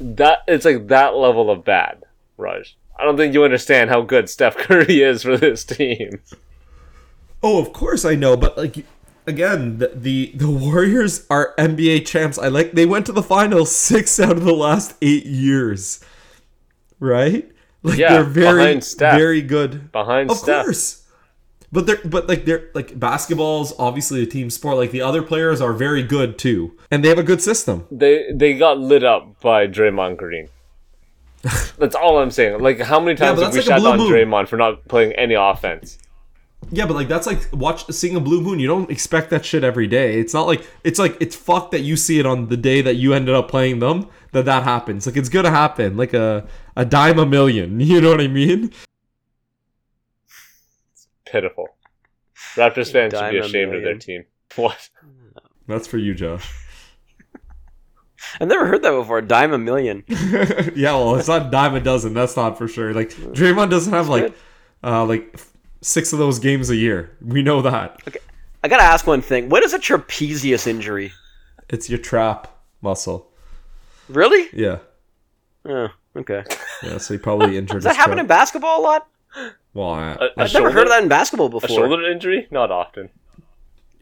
[0.00, 2.02] that it's like that level of bad,
[2.36, 2.76] Raj.
[2.98, 6.20] I don't think you understand how good Steph Curry is for this team.
[7.40, 8.84] Oh, of course I know, but like
[9.26, 12.38] again, the, the the Warriors are NBA champs.
[12.38, 16.00] I like they went to the finals six out of the last eight years,
[17.00, 17.50] right?
[17.82, 19.92] Like Yeah, they're very very good.
[19.92, 20.64] Behind Of Steph.
[20.64, 21.00] course.
[21.72, 24.76] But they're but like they're like basketball's obviously a team sport.
[24.76, 27.86] Like the other players are very good too, and they have a good system.
[27.90, 30.48] They they got lit up by Draymond Green.
[31.78, 32.60] That's all I'm saying.
[32.60, 34.12] Like how many times but have we like shot on moon.
[34.12, 35.98] Draymond for not playing any offense?
[36.70, 38.58] Yeah, but like that's like watch seeing a blue moon.
[38.58, 40.18] You don't expect that shit every day.
[40.18, 42.94] It's not like it's like it's fucked that you see it on the day that
[42.96, 45.06] you ended up playing them that that happens.
[45.06, 45.96] Like it's gonna happen.
[45.96, 46.46] Like a
[46.76, 47.80] a dime a million.
[47.84, 48.72] You know what I mean?
[50.92, 51.68] It's Pitiful.
[52.56, 54.24] Raptors fans should be ashamed of their team.
[54.56, 54.88] What?
[55.66, 56.48] That's for you, Josh.
[58.40, 59.20] I've never heard that before.
[59.20, 60.04] Dime a million.
[60.08, 62.14] yeah, well, it's not dime a dozen.
[62.14, 62.94] That's not for sure.
[62.94, 64.32] Like Draymond doesn't have like
[64.84, 65.36] uh like
[65.84, 67.10] six of those games a year.
[67.24, 68.00] We know that.
[68.62, 69.48] I gotta ask one thing.
[69.48, 71.12] What is a trapezius injury?
[71.68, 72.48] It's your trap
[72.82, 73.30] muscle.
[74.08, 74.48] Really?
[74.52, 74.78] Yeah.
[75.66, 76.44] Oh, okay.
[76.82, 79.08] Yeah, so he probably injured Does that his happen in basketball a lot?
[79.72, 81.68] Well, I- A, a I've shoulder, never heard of that in basketball A before.
[81.68, 82.46] shoulder injury?
[82.50, 83.10] Not often.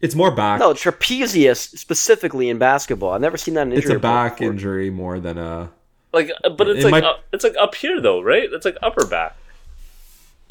[0.00, 0.60] it's more back.
[0.60, 3.12] No, trapezius specifically in basketball.
[3.12, 4.52] I've never seen that in it's injury a back before.
[4.52, 5.70] injury more than a
[6.12, 8.48] Like, uh, but it's It like might- up, it's like up here though, right?
[8.52, 9.36] It's like upper back.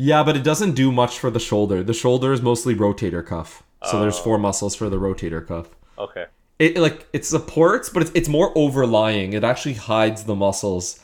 [0.09, 1.83] Yeah, but it doesn't do much for the shoulder.
[1.83, 3.49] The shoulder is mostly rotator cuff.
[3.89, 4.23] So there's Oh.
[4.23, 5.67] four muscles for the rotator cuff.
[6.05, 6.25] Okay.
[6.57, 9.33] It like it supports, but it's it's more overlying.
[9.33, 10.99] It actually hides the muscles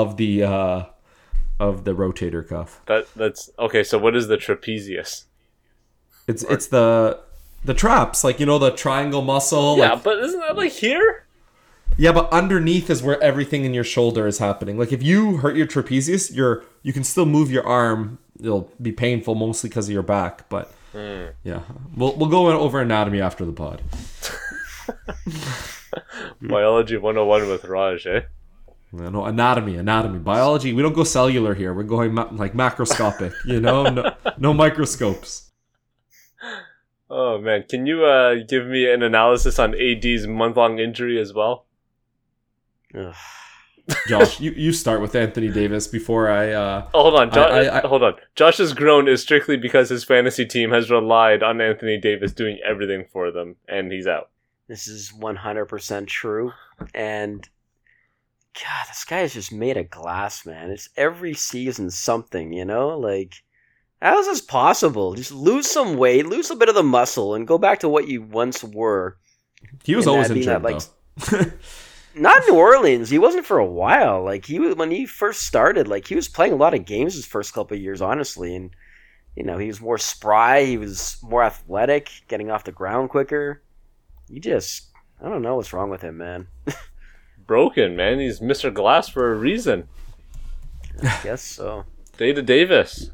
[0.00, 0.78] of the uh
[1.58, 2.80] of the rotator cuff.
[2.86, 3.82] That that's okay.
[3.82, 5.24] So what is the trapezius?
[6.26, 7.20] It's it's the
[7.64, 9.76] the traps, like you know the triangle muscle.
[9.78, 11.24] yeah, like- but isn't that like here?
[11.98, 14.78] Yeah, but underneath is where everything in your shoulder is happening.
[14.78, 18.18] Like if you hurt your trapezius, you're you can still move your arm.
[18.40, 21.26] It'll be painful mostly because of your back, but Hmm.
[21.44, 21.60] yeah,
[21.96, 23.82] we'll we'll go over anatomy after the pod.
[26.40, 28.20] Biology 101 with Raj, eh?
[28.92, 30.72] No, anatomy, anatomy, biology.
[30.72, 31.74] We don't go cellular here.
[31.74, 33.34] We're going ma- like macroscopic.
[33.44, 35.50] You know, no, no microscopes.
[37.10, 41.66] Oh man, can you uh give me an analysis on AD's month-long injury as well?
[42.94, 43.14] Ugh.
[44.06, 46.52] Josh, you, you start with Anthony Davis before I.
[46.52, 48.14] uh Oh, hold on, jo- I- I- I- hold on.
[48.34, 53.06] Josh's groan is strictly because his fantasy team has relied on Anthony Davis doing everything
[53.10, 54.28] for them, and he's out.
[54.68, 56.52] This is 100% true.
[56.94, 57.48] And
[58.54, 60.70] God, this guy is just made of glass, man.
[60.70, 62.88] It's every season something, you know?
[62.98, 63.42] Like,
[64.02, 65.14] how is this possible?
[65.14, 68.08] Just lose some weight, lose a bit of the muscle, and go back to what
[68.08, 69.16] you once were.
[69.84, 71.50] He was And always that being injured, that, though.
[72.14, 73.10] Not New Orleans.
[73.10, 74.22] He wasn't for a while.
[74.24, 75.86] Like he was when he first started.
[75.88, 78.56] Like he was playing a lot of games his first couple of years, honestly.
[78.56, 78.70] And
[79.36, 80.64] you know he was more spry.
[80.64, 83.62] He was more athletic, getting off the ground quicker.
[84.28, 84.88] He just,
[85.22, 86.48] I don't know what's wrong with him, man.
[87.46, 88.18] Broken, man.
[88.20, 88.72] He's Mr.
[88.72, 89.88] Glass for a reason.
[91.02, 91.84] I guess so.
[92.18, 93.10] Data Davis.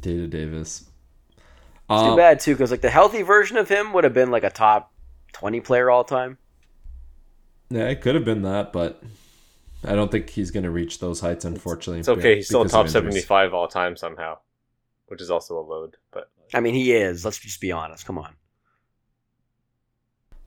[0.00, 0.82] Data Davis.
[0.82, 1.40] It's
[1.88, 4.44] Uh, too bad too, because like the healthy version of him would have been like
[4.44, 4.92] a top
[5.32, 6.36] twenty player all time.
[7.70, 9.02] Yeah, it could have been that, but
[9.84, 12.00] I don't think he's going to reach those heights, unfortunately.
[12.00, 12.36] It's okay.
[12.36, 14.38] He's still top 75 all time somehow,
[15.08, 15.96] which is also a load.
[16.10, 17.24] But I mean, he is.
[17.24, 18.06] Let's just be honest.
[18.06, 18.34] Come on,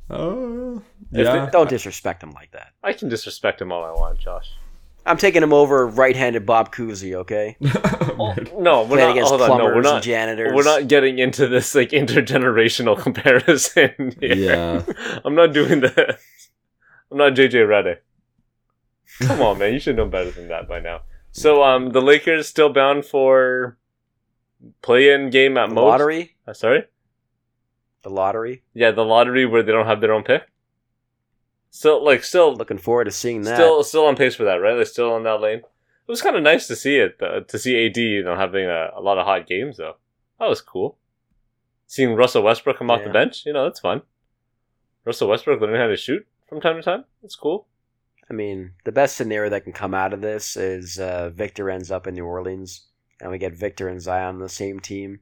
[0.09, 0.81] Oh,
[1.11, 1.49] If yeah.
[1.51, 2.73] don't disrespect him like that.
[2.83, 4.51] I can disrespect him all I want, Josh.
[5.05, 7.15] I'm taking him over right-handed Bob Cousy.
[7.15, 9.11] Okay, Oh, oh no, we're playing not.
[9.11, 10.03] against Hold on, no, we're not.
[10.03, 10.51] janitors.
[10.53, 14.15] We're not getting into this like intergenerational comparison.
[14.19, 14.35] Here.
[14.35, 14.83] Yeah.
[15.25, 16.21] I'm not doing this.
[17.11, 17.97] I'm not JJ Redick.
[19.27, 19.73] Come on, man.
[19.73, 21.01] You should know better than that by now.
[21.31, 23.77] So, um, the Lakers still bound for
[24.81, 25.83] play-in game at The most.
[25.89, 26.35] lottery.
[26.47, 26.83] Uh, sorry.
[28.03, 28.63] The lottery.
[28.73, 30.43] Yeah, the lottery where they don't have their own pick.
[31.69, 33.55] Still, like, still, Looking forward to seeing that.
[33.55, 34.75] still, still on pace for that, right?
[34.75, 35.59] They're still on that lane.
[35.59, 38.65] It was kind of nice to see it, uh, to see AD, you know, having
[38.65, 39.95] a, a lot of hot games though.
[40.39, 40.97] That was cool.
[41.87, 44.01] Seeing Russell Westbrook come off the bench, you know, that's fun.
[45.05, 47.05] Russell Westbrook learning how to shoot from time to time.
[47.23, 47.67] It's cool.
[48.29, 51.89] I mean, the best scenario that can come out of this is uh, Victor ends
[51.89, 52.87] up in New Orleans,
[53.21, 55.21] and we get Victor and Zion on the same team,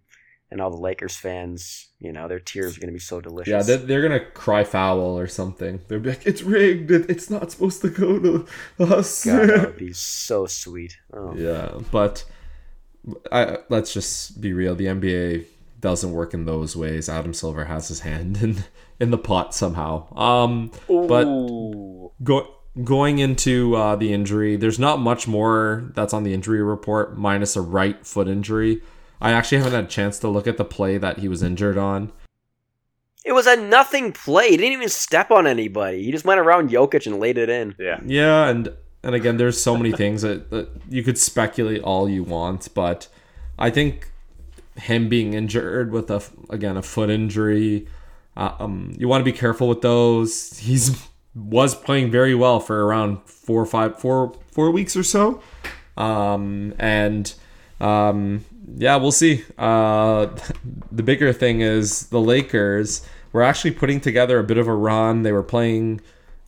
[0.50, 3.52] and all the Lakers fans, you know, their tears are going to be so delicious.
[3.52, 5.82] Yeah, they're, they're gonna cry foul or something.
[5.88, 6.90] They'll be like, "It's rigged.
[6.90, 8.48] It, it's not supposed to go to
[8.80, 10.98] us." God, that would be so sweet.
[11.14, 11.36] Oh.
[11.36, 12.26] yeah, but
[13.32, 14.74] I let's just be real.
[14.74, 15.46] The NBA
[15.80, 17.08] doesn't work in those ways.
[17.08, 18.64] Adam Silver has his hand in
[19.00, 20.14] in the pot somehow.
[20.18, 21.26] Um, But-
[22.24, 22.48] go,
[22.84, 27.56] going into uh, the injury, there's not much more that's on the injury report, minus
[27.56, 28.82] a right foot injury.
[29.22, 31.78] I actually haven't had a chance to look at the play that he was injured
[31.78, 32.12] on.
[33.26, 34.52] It was a nothing play.
[34.52, 36.04] He didn't even step on anybody.
[36.04, 37.76] He just went around Jokic and laid it in.
[37.78, 38.00] yeah.
[38.06, 38.72] Yeah, and
[39.04, 43.08] and again, there's so many things that, that you could speculate all you want, but
[43.58, 44.12] I think
[44.76, 47.88] him being injured with a again a foot injury,
[48.40, 50.58] uh, um, you want to be careful with those.
[50.58, 55.42] He's was playing very well for around four or five four four weeks or so,
[55.98, 57.34] um, and
[57.82, 58.46] um,
[58.78, 59.44] yeah, we'll see.
[59.58, 60.28] Uh,
[60.92, 65.24] the bigger thing is the Lakers were actually putting together a bit of a run.
[65.24, 66.00] They were playing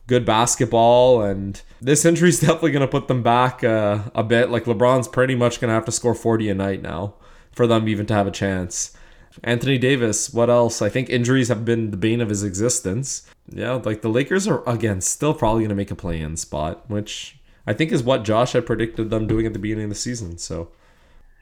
[0.06, 4.48] good basketball, and this injury is definitely going to put them back uh, a bit.
[4.48, 7.14] Like LeBron's pretty much going to have to score 40 a night now
[7.52, 8.96] for them even to have a chance.
[9.44, 10.82] Anthony Davis, what else?
[10.82, 13.28] I think injuries have been the bane of his existence.
[13.48, 17.38] Yeah, like the Lakers are again still probably going to make a play-in spot, which
[17.66, 20.38] I think is what Josh had predicted them doing at the beginning of the season.
[20.38, 20.68] So,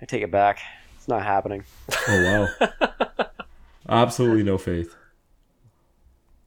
[0.01, 0.61] I take it back.
[0.97, 1.65] It's not happening.
[2.09, 3.27] oh wow,
[3.89, 4.95] absolutely no faith.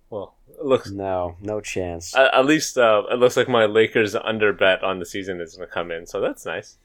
[0.09, 2.15] Well, it looks No, no chance.
[2.15, 5.55] at, at least uh, it looks like my Lakers under bet on the season is
[5.55, 6.77] going to come in, so that's nice.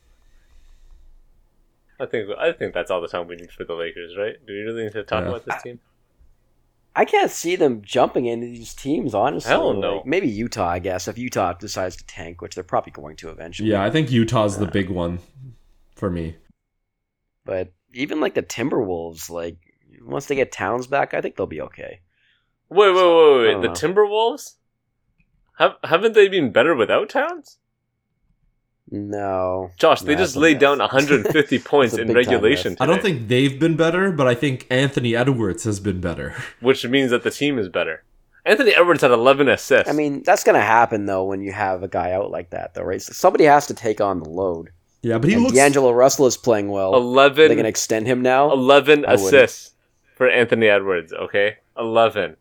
[2.01, 4.35] I think I think that's all the time we need for the Lakers, right?
[4.47, 5.29] Do we really need to talk Yeah.
[5.31, 5.81] about this team?
[6.95, 9.15] I can't see them jumping into these teams.
[9.15, 9.97] Honestly, Hell no.
[9.97, 13.31] Like, maybe Utah, I guess, if Utah decides to tank, which they're probably going to
[13.31, 13.71] eventually.
[13.71, 15.21] Yeah, I think Utah's the big one
[15.95, 16.37] for me.
[17.45, 19.57] But even like the Timberwolves, like
[20.03, 22.01] once they get Towns back, I think they'll be okay.
[22.69, 23.63] Wait, wait, wait, I wait.
[23.63, 23.73] The know.
[23.75, 24.55] Timberwolves?
[25.59, 27.59] Have haven't they been better without Towns?
[28.91, 32.73] No, Josh, they Nah, just laid down 150 points in regulation.
[32.73, 32.81] myth.
[32.81, 36.35] I don't think they've been better, but I think Anthony Edwards has been better.
[36.61, 38.03] which means that the team is better.
[38.47, 39.91] Anthony Edwards had 11 assists.
[39.91, 42.83] I mean that's gonna happen though when you have a guy out like that, though,
[42.83, 43.03] right?
[43.03, 44.71] So somebody has to take on the load.
[45.03, 45.55] Yeah, but he And looks.
[45.55, 46.95] D'Angelo Russell is playing well.
[46.95, 48.51] 11, They can extend him now.
[48.51, 49.27] 11 I wouldn't.
[49.29, 49.75] assists
[50.17, 51.13] for Anthony Edwards.
[51.13, 52.37] Okay, 11.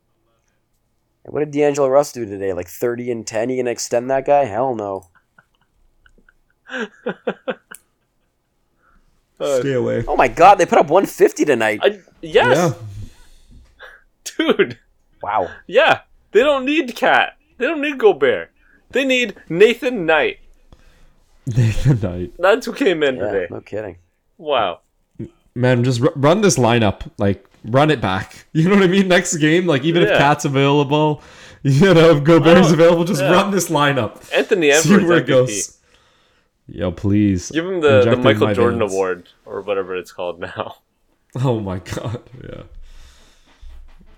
[1.25, 2.53] What did D'Angelo Russell do today?
[2.53, 3.49] Like thirty and ten?
[3.49, 4.45] You gonna extend that guy?
[4.45, 5.09] Hell no.
[9.39, 10.03] Uh, Stay away.
[10.07, 11.79] Oh my god, they put up 150 tonight.
[11.83, 12.73] I, yes, Yeah.
[14.55, 14.79] dude.
[15.21, 15.49] Wow.
[15.67, 16.01] Yeah,
[16.31, 17.37] they don't need Cat.
[17.59, 18.51] They don't need Gobert.
[18.89, 20.39] They need Nathan Knight.
[21.45, 22.33] Nathan Knight.
[22.39, 23.47] That's who came in Yeah, today.
[23.51, 23.97] no kidding.
[24.39, 24.79] Wow.
[25.53, 27.09] Man, just r- run this lineup.
[27.19, 28.45] Like, run it back.
[28.53, 29.07] You know what I mean?
[29.07, 31.21] Next game, like, even if Cat's available,
[31.61, 33.31] you know, if Gobert's available, just yeah.
[33.31, 34.33] run this lineup.
[34.35, 35.27] Anthony See Edwards where it MVP.
[35.27, 35.76] goes.
[36.67, 37.49] Yo, please.
[37.51, 38.91] Give him the, the Michael Jordan veins.
[38.93, 40.77] Award or whatever it's called now,
[41.43, 42.21] Oh my god.
[42.43, 42.63] Yeah.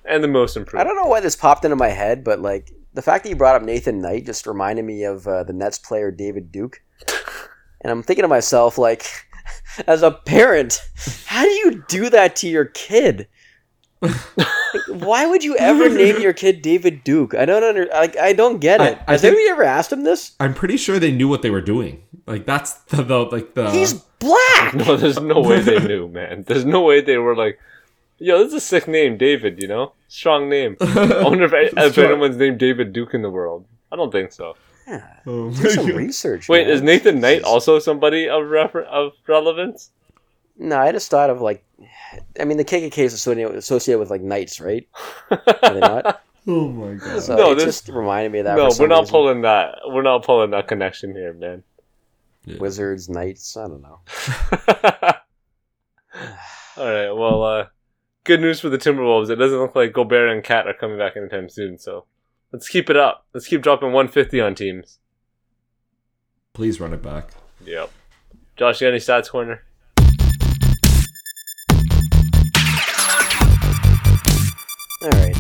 [0.06, 0.82] and the most improved.
[0.82, 3.36] I don't know why this popped into my head, but like the fact that you
[3.36, 6.82] brought up Nathan Knight just reminded me of uh, the Nets player David Duke.
[7.82, 9.06] And I'm thinking to myself, like,
[9.88, 10.82] as a parent,
[11.26, 13.30] how do you do that to your kid?
[14.02, 14.16] Like,
[14.88, 17.34] why would you ever name your kid David Duke?
[17.36, 18.98] I don't under, like, I don't get it.
[19.00, 20.34] I- I Has think- anybody ever asked him this?
[20.40, 22.04] I'm pretty sure they knew what they were doing.
[22.26, 23.72] Like, that's the, the like, the.
[23.72, 24.74] He's black.
[24.76, 26.44] No, there's no way they knew, man.
[26.48, 27.60] There's no way they were like,
[28.20, 30.78] "Yo, this is a sick name, David." You know, strong name.
[30.82, 33.66] I wonder if, if anyone's named David Duke in the world.
[33.92, 34.56] I don't think so.
[34.88, 35.96] Yeah, Oh do some God.
[36.06, 36.48] research.
[36.50, 36.76] Wait, man.
[36.76, 39.90] is Nathan Knight also somebody of refer- of relevance?
[40.62, 41.64] No, I just thought of like,
[42.40, 44.88] I mean, the KKK is associated associated with like knights, right?
[45.32, 46.22] Are they not?
[46.48, 47.22] Oh my god.
[47.22, 48.56] So No, it this- just reminded me of that.
[48.58, 49.12] no, we're not reason.
[49.12, 49.76] pulling that.
[49.88, 51.64] We're not pulling that connection here, man.
[52.60, 53.56] wizards, knights.
[53.58, 54.00] I don't know.
[56.78, 57.12] All right.
[57.12, 57.66] Well, uh,
[58.24, 59.30] good news for the Timberwolves.
[59.30, 61.78] It doesn't look like Gobert and Cat are coming back anytime soon.
[61.78, 62.06] So
[62.52, 63.26] let's keep it up.
[63.34, 64.98] Let's keep dropping 150 on teams.
[66.54, 67.30] Please run it back.
[67.66, 67.92] Yep.
[68.56, 69.64] Josh, you got any stats corner?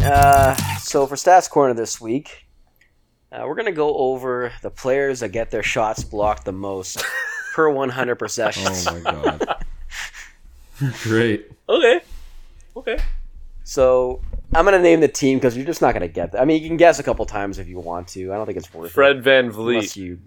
[0.04, 2.45] Uh, so for stats corner this week,
[3.32, 7.04] uh, we're gonna go over the players that get their shots blocked the most
[7.54, 8.88] per 100 possessions.
[8.88, 9.66] Oh my god.
[11.04, 11.52] Great.
[11.68, 12.02] Okay.
[12.78, 12.97] Okay.
[13.66, 14.22] So
[14.56, 16.41] I'm gonna name the team because you're just not gonna get that.
[16.41, 18.32] I mean, you can guess a couple times if you want to.
[18.32, 18.93] I don't think it's worth it.
[18.93, 19.95] Fred Van Unless Vliet.
[19.97, 20.20] you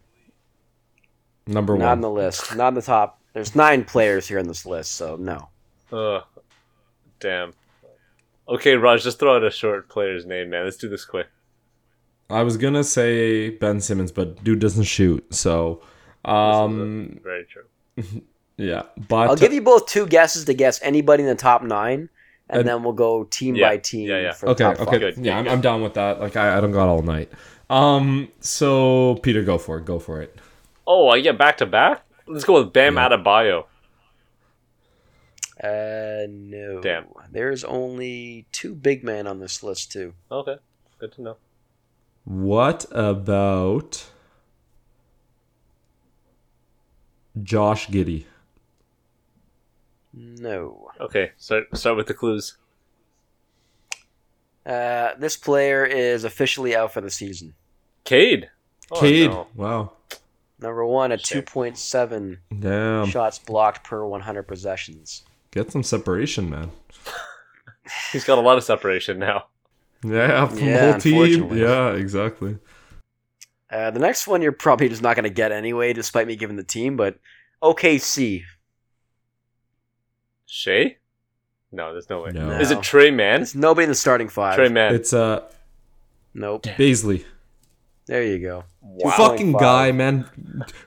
[1.46, 1.92] Number not one.
[1.92, 3.20] on the list, not on the top.
[3.32, 5.48] There's nine players here on this list, so no.
[5.90, 6.22] Ugh.
[7.18, 7.54] Damn.
[8.48, 10.64] Okay, Raj, just throw out a short player's name, man.
[10.64, 11.28] Let's do this quick.
[12.28, 15.32] I was gonna say Ben Simmons, but dude doesn't shoot.
[15.34, 15.82] So,
[16.24, 18.22] um, Very true.
[18.56, 18.82] yeah.
[19.08, 22.08] But I'll give you both two guesses to guess anybody in the top nine,
[22.48, 24.08] and, And- then we'll go team Yeah, by team.
[24.08, 24.32] yeah, yeah.
[24.32, 25.00] For the Okay, top okay, five.
[25.00, 25.48] Good, yeah, I'm.
[25.48, 26.20] I'm down with that.
[26.20, 27.30] Like, I, I don't got all night.
[27.70, 29.84] Um, so Peter, go for it.
[29.84, 30.36] Go for it.
[30.86, 32.02] Oh, I get back to back?
[32.26, 33.08] Let's go with Bam Yeah.
[33.08, 33.64] Adebayo.
[35.62, 36.80] Uh, no.
[36.80, 37.04] Damn.
[37.32, 40.12] There's only two big men on this list too.
[40.30, 40.56] Okay.
[40.98, 41.36] Good to know.
[42.24, 44.04] What about
[47.42, 48.26] Josh Giddey?
[50.12, 50.90] No.
[51.00, 52.58] Okay, start start with the clues.
[54.66, 57.54] Uh, this player is officially out for the season.
[58.04, 58.50] Cade.
[58.90, 59.30] Oh, Cade.
[59.30, 59.46] no.
[59.54, 59.92] Wow.
[60.60, 63.06] Number one at 2.7 Damn.
[63.06, 65.24] shots blocked per 100 possessions.
[65.52, 66.70] Get some separation, man.
[68.10, 69.46] He's got a lot of separation now.
[70.04, 71.12] Yeah, from Yeah, the whole team.
[71.22, 71.60] unfortunately.
[71.60, 72.58] Yeah, exactly.
[73.70, 76.56] Uh, the next one you're probably just not going to get anyway, despite me giving
[76.56, 77.18] the team, but
[77.62, 78.42] OKC.
[80.46, 80.98] Shea?
[81.70, 82.32] No, there's no way.
[82.32, 82.50] No.
[82.58, 83.42] Is it Tre Mann?
[83.42, 84.56] It's nobody in the starting five.
[84.56, 84.94] Tre Mann.
[84.94, 85.42] It's uh
[86.34, 86.64] Nope.
[86.64, 87.24] Bazley.
[88.12, 88.64] There you go.
[88.82, 89.10] Wow.
[89.12, 89.60] fucking Five.
[89.62, 90.28] guy, man.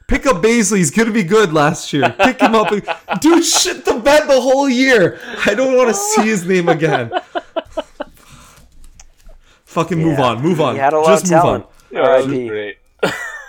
[0.08, 0.78] Pick up Bazley.
[0.78, 2.14] He's gonna be good last year.
[2.20, 2.70] Pick him up.
[3.20, 5.20] Dude, shit the bed the whole year.
[5.44, 7.10] I don't want to see his name again.
[9.66, 10.26] Fucking move Yeah.
[10.26, 10.42] on.
[10.44, 10.76] Move on.
[10.76, 11.66] He had a lot Just of move talent.
[11.90, 12.78] Yeah, RIP.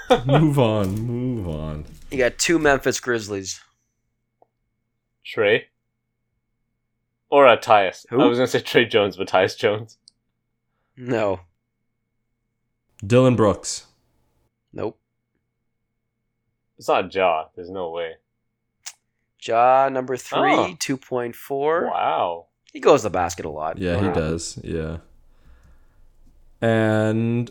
[0.08, 0.26] on.
[0.40, 0.88] Move on.
[0.94, 1.84] Move on.
[2.10, 3.60] You got two Memphis Grizzlies.
[5.24, 5.66] Trey?
[7.28, 8.06] Or uh, Tyus.
[8.08, 8.22] Who?
[8.22, 9.98] I was going to say Tre Jones, but Tyus Jones.
[10.96, 11.40] No.
[13.04, 13.86] Dillon Brooks.
[14.72, 14.98] Nope.
[16.78, 17.46] It's not Ja.
[17.54, 18.12] There's no way.
[19.42, 20.76] Ja number three, Oh.
[20.78, 21.86] two point four.
[21.86, 22.46] Wow.
[22.72, 23.78] He goes to the basket a lot.
[23.78, 24.58] Yeah, he does.
[24.62, 24.98] Yeah.
[26.60, 27.50] And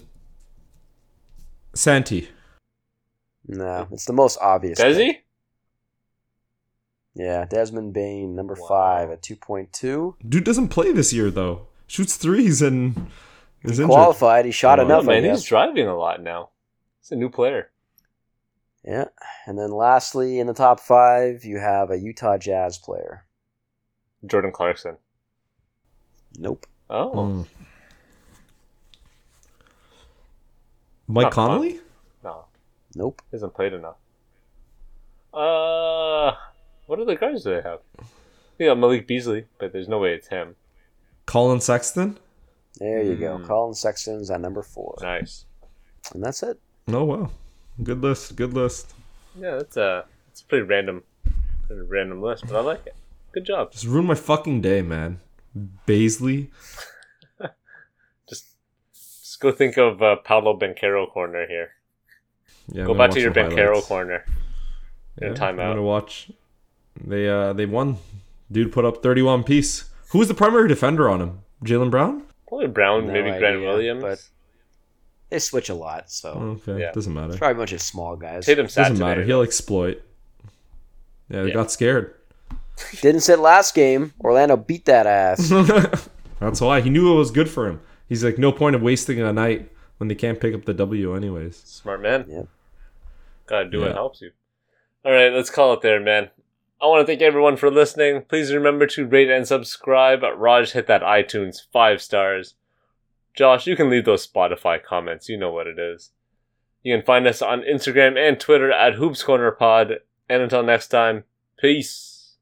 [1.73, 2.29] Santi.
[3.47, 4.77] No, it's the most obvious.
[4.79, 5.17] Does pick.
[7.15, 7.23] he?
[7.23, 8.67] Yeah, Desmond Bane, number Wow.
[8.67, 10.15] five at two point two.
[10.27, 11.67] Dude doesn't play this year though.
[11.87, 13.09] Shoots threes and
[13.65, 13.87] is injured.
[13.93, 14.45] Qualified.
[14.45, 15.05] He shot Oh, enough.
[15.05, 16.49] Man, he's driving a lot now.
[17.01, 17.71] He's a new player.
[18.83, 19.05] Yeah,
[19.47, 23.25] and then lastly, in the top five, you have a Utah Jazz player.
[24.25, 24.97] Jordan Clarkson.
[26.37, 26.65] Nope.
[26.89, 27.11] Oh.
[27.15, 27.47] Mm.
[31.07, 31.49] Mike Not fun.
[31.49, 31.79] Conley?
[32.23, 32.45] No.
[32.95, 33.21] Nope.
[33.31, 33.95] He hasn't played enough.
[35.33, 36.31] Uh,
[36.87, 37.79] what other guards do they have?
[38.57, 40.55] Yeah, Malik Beasley, but there's no way it's him.
[41.25, 42.17] Collin Sexton?
[42.79, 43.37] There you go.
[43.37, 43.45] Hmm.
[43.45, 45.45] Collin Sexton's at number four, Nice.
[46.13, 46.59] and that's it.
[46.87, 47.29] Oh wow.
[47.83, 48.35] Good list.
[48.35, 48.93] Good list.
[49.37, 51.03] Yeah, that's a it's a pretty random,
[51.67, 52.95] pretty random list, but I like it.
[53.31, 53.71] Good job.
[53.71, 55.19] Just ruined my fucking day, man.
[55.87, 56.47] Bazley.
[58.29, 58.45] Just,
[58.93, 61.69] just go think of uh, Paolo Banchero corner here.
[62.67, 63.87] Yeah, go back to your the Banchero highlights.
[63.87, 64.25] corner.
[65.21, 65.57] in I'm timeout.
[65.71, 66.31] gonna watch.
[67.01, 67.97] They uh they won.
[68.51, 69.89] Dude put up 31 piece.
[70.09, 71.39] Who was the primary defender on him?
[71.63, 72.24] Jaylen Brown?
[72.47, 74.01] Probably Brown, No maybe Grant Williams.
[74.03, 74.23] but-
[75.29, 76.91] They switch a lot, so Okay, Yeah.
[76.91, 77.29] doesn't matter.
[77.29, 78.45] it's probably a bunch of small guys.
[78.45, 79.23] Tatum sat Doesn't matter.
[79.23, 80.01] He'll exploit.
[81.29, 81.53] Yeah, they Yeah.
[81.55, 82.13] got scared.
[83.01, 84.13] Didn't sit last game.
[84.23, 85.49] Orlando beat that ass.
[86.39, 87.81] That's why he knew it was good for him.
[88.07, 91.15] He's like, no point of wasting a night when they can't pick up the W
[91.15, 91.57] anyways.
[91.65, 92.25] Smart man.
[92.29, 92.47] Yep.
[93.47, 93.85] Gotta do Yeah.
[93.87, 94.31] what helps you.
[95.03, 96.29] All right, let's call it there, man.
[96.81, 98.23] I want to thank everyone for listening.
[98.23, 100.23] Please remember to rate and subscribe.
[100.35, 102.55] Raj hit that iTunes five stars.
[103.33, 105.29] Josh, you can leave those Spotify comments.
[105.29, 106.11] You know what it is.
[106.83, 109.99] You can find us on Instagram and Twitter at Hoops Corner Pod.
[110.29, 111.23] And until next time,
[111.57, 112.35] peace.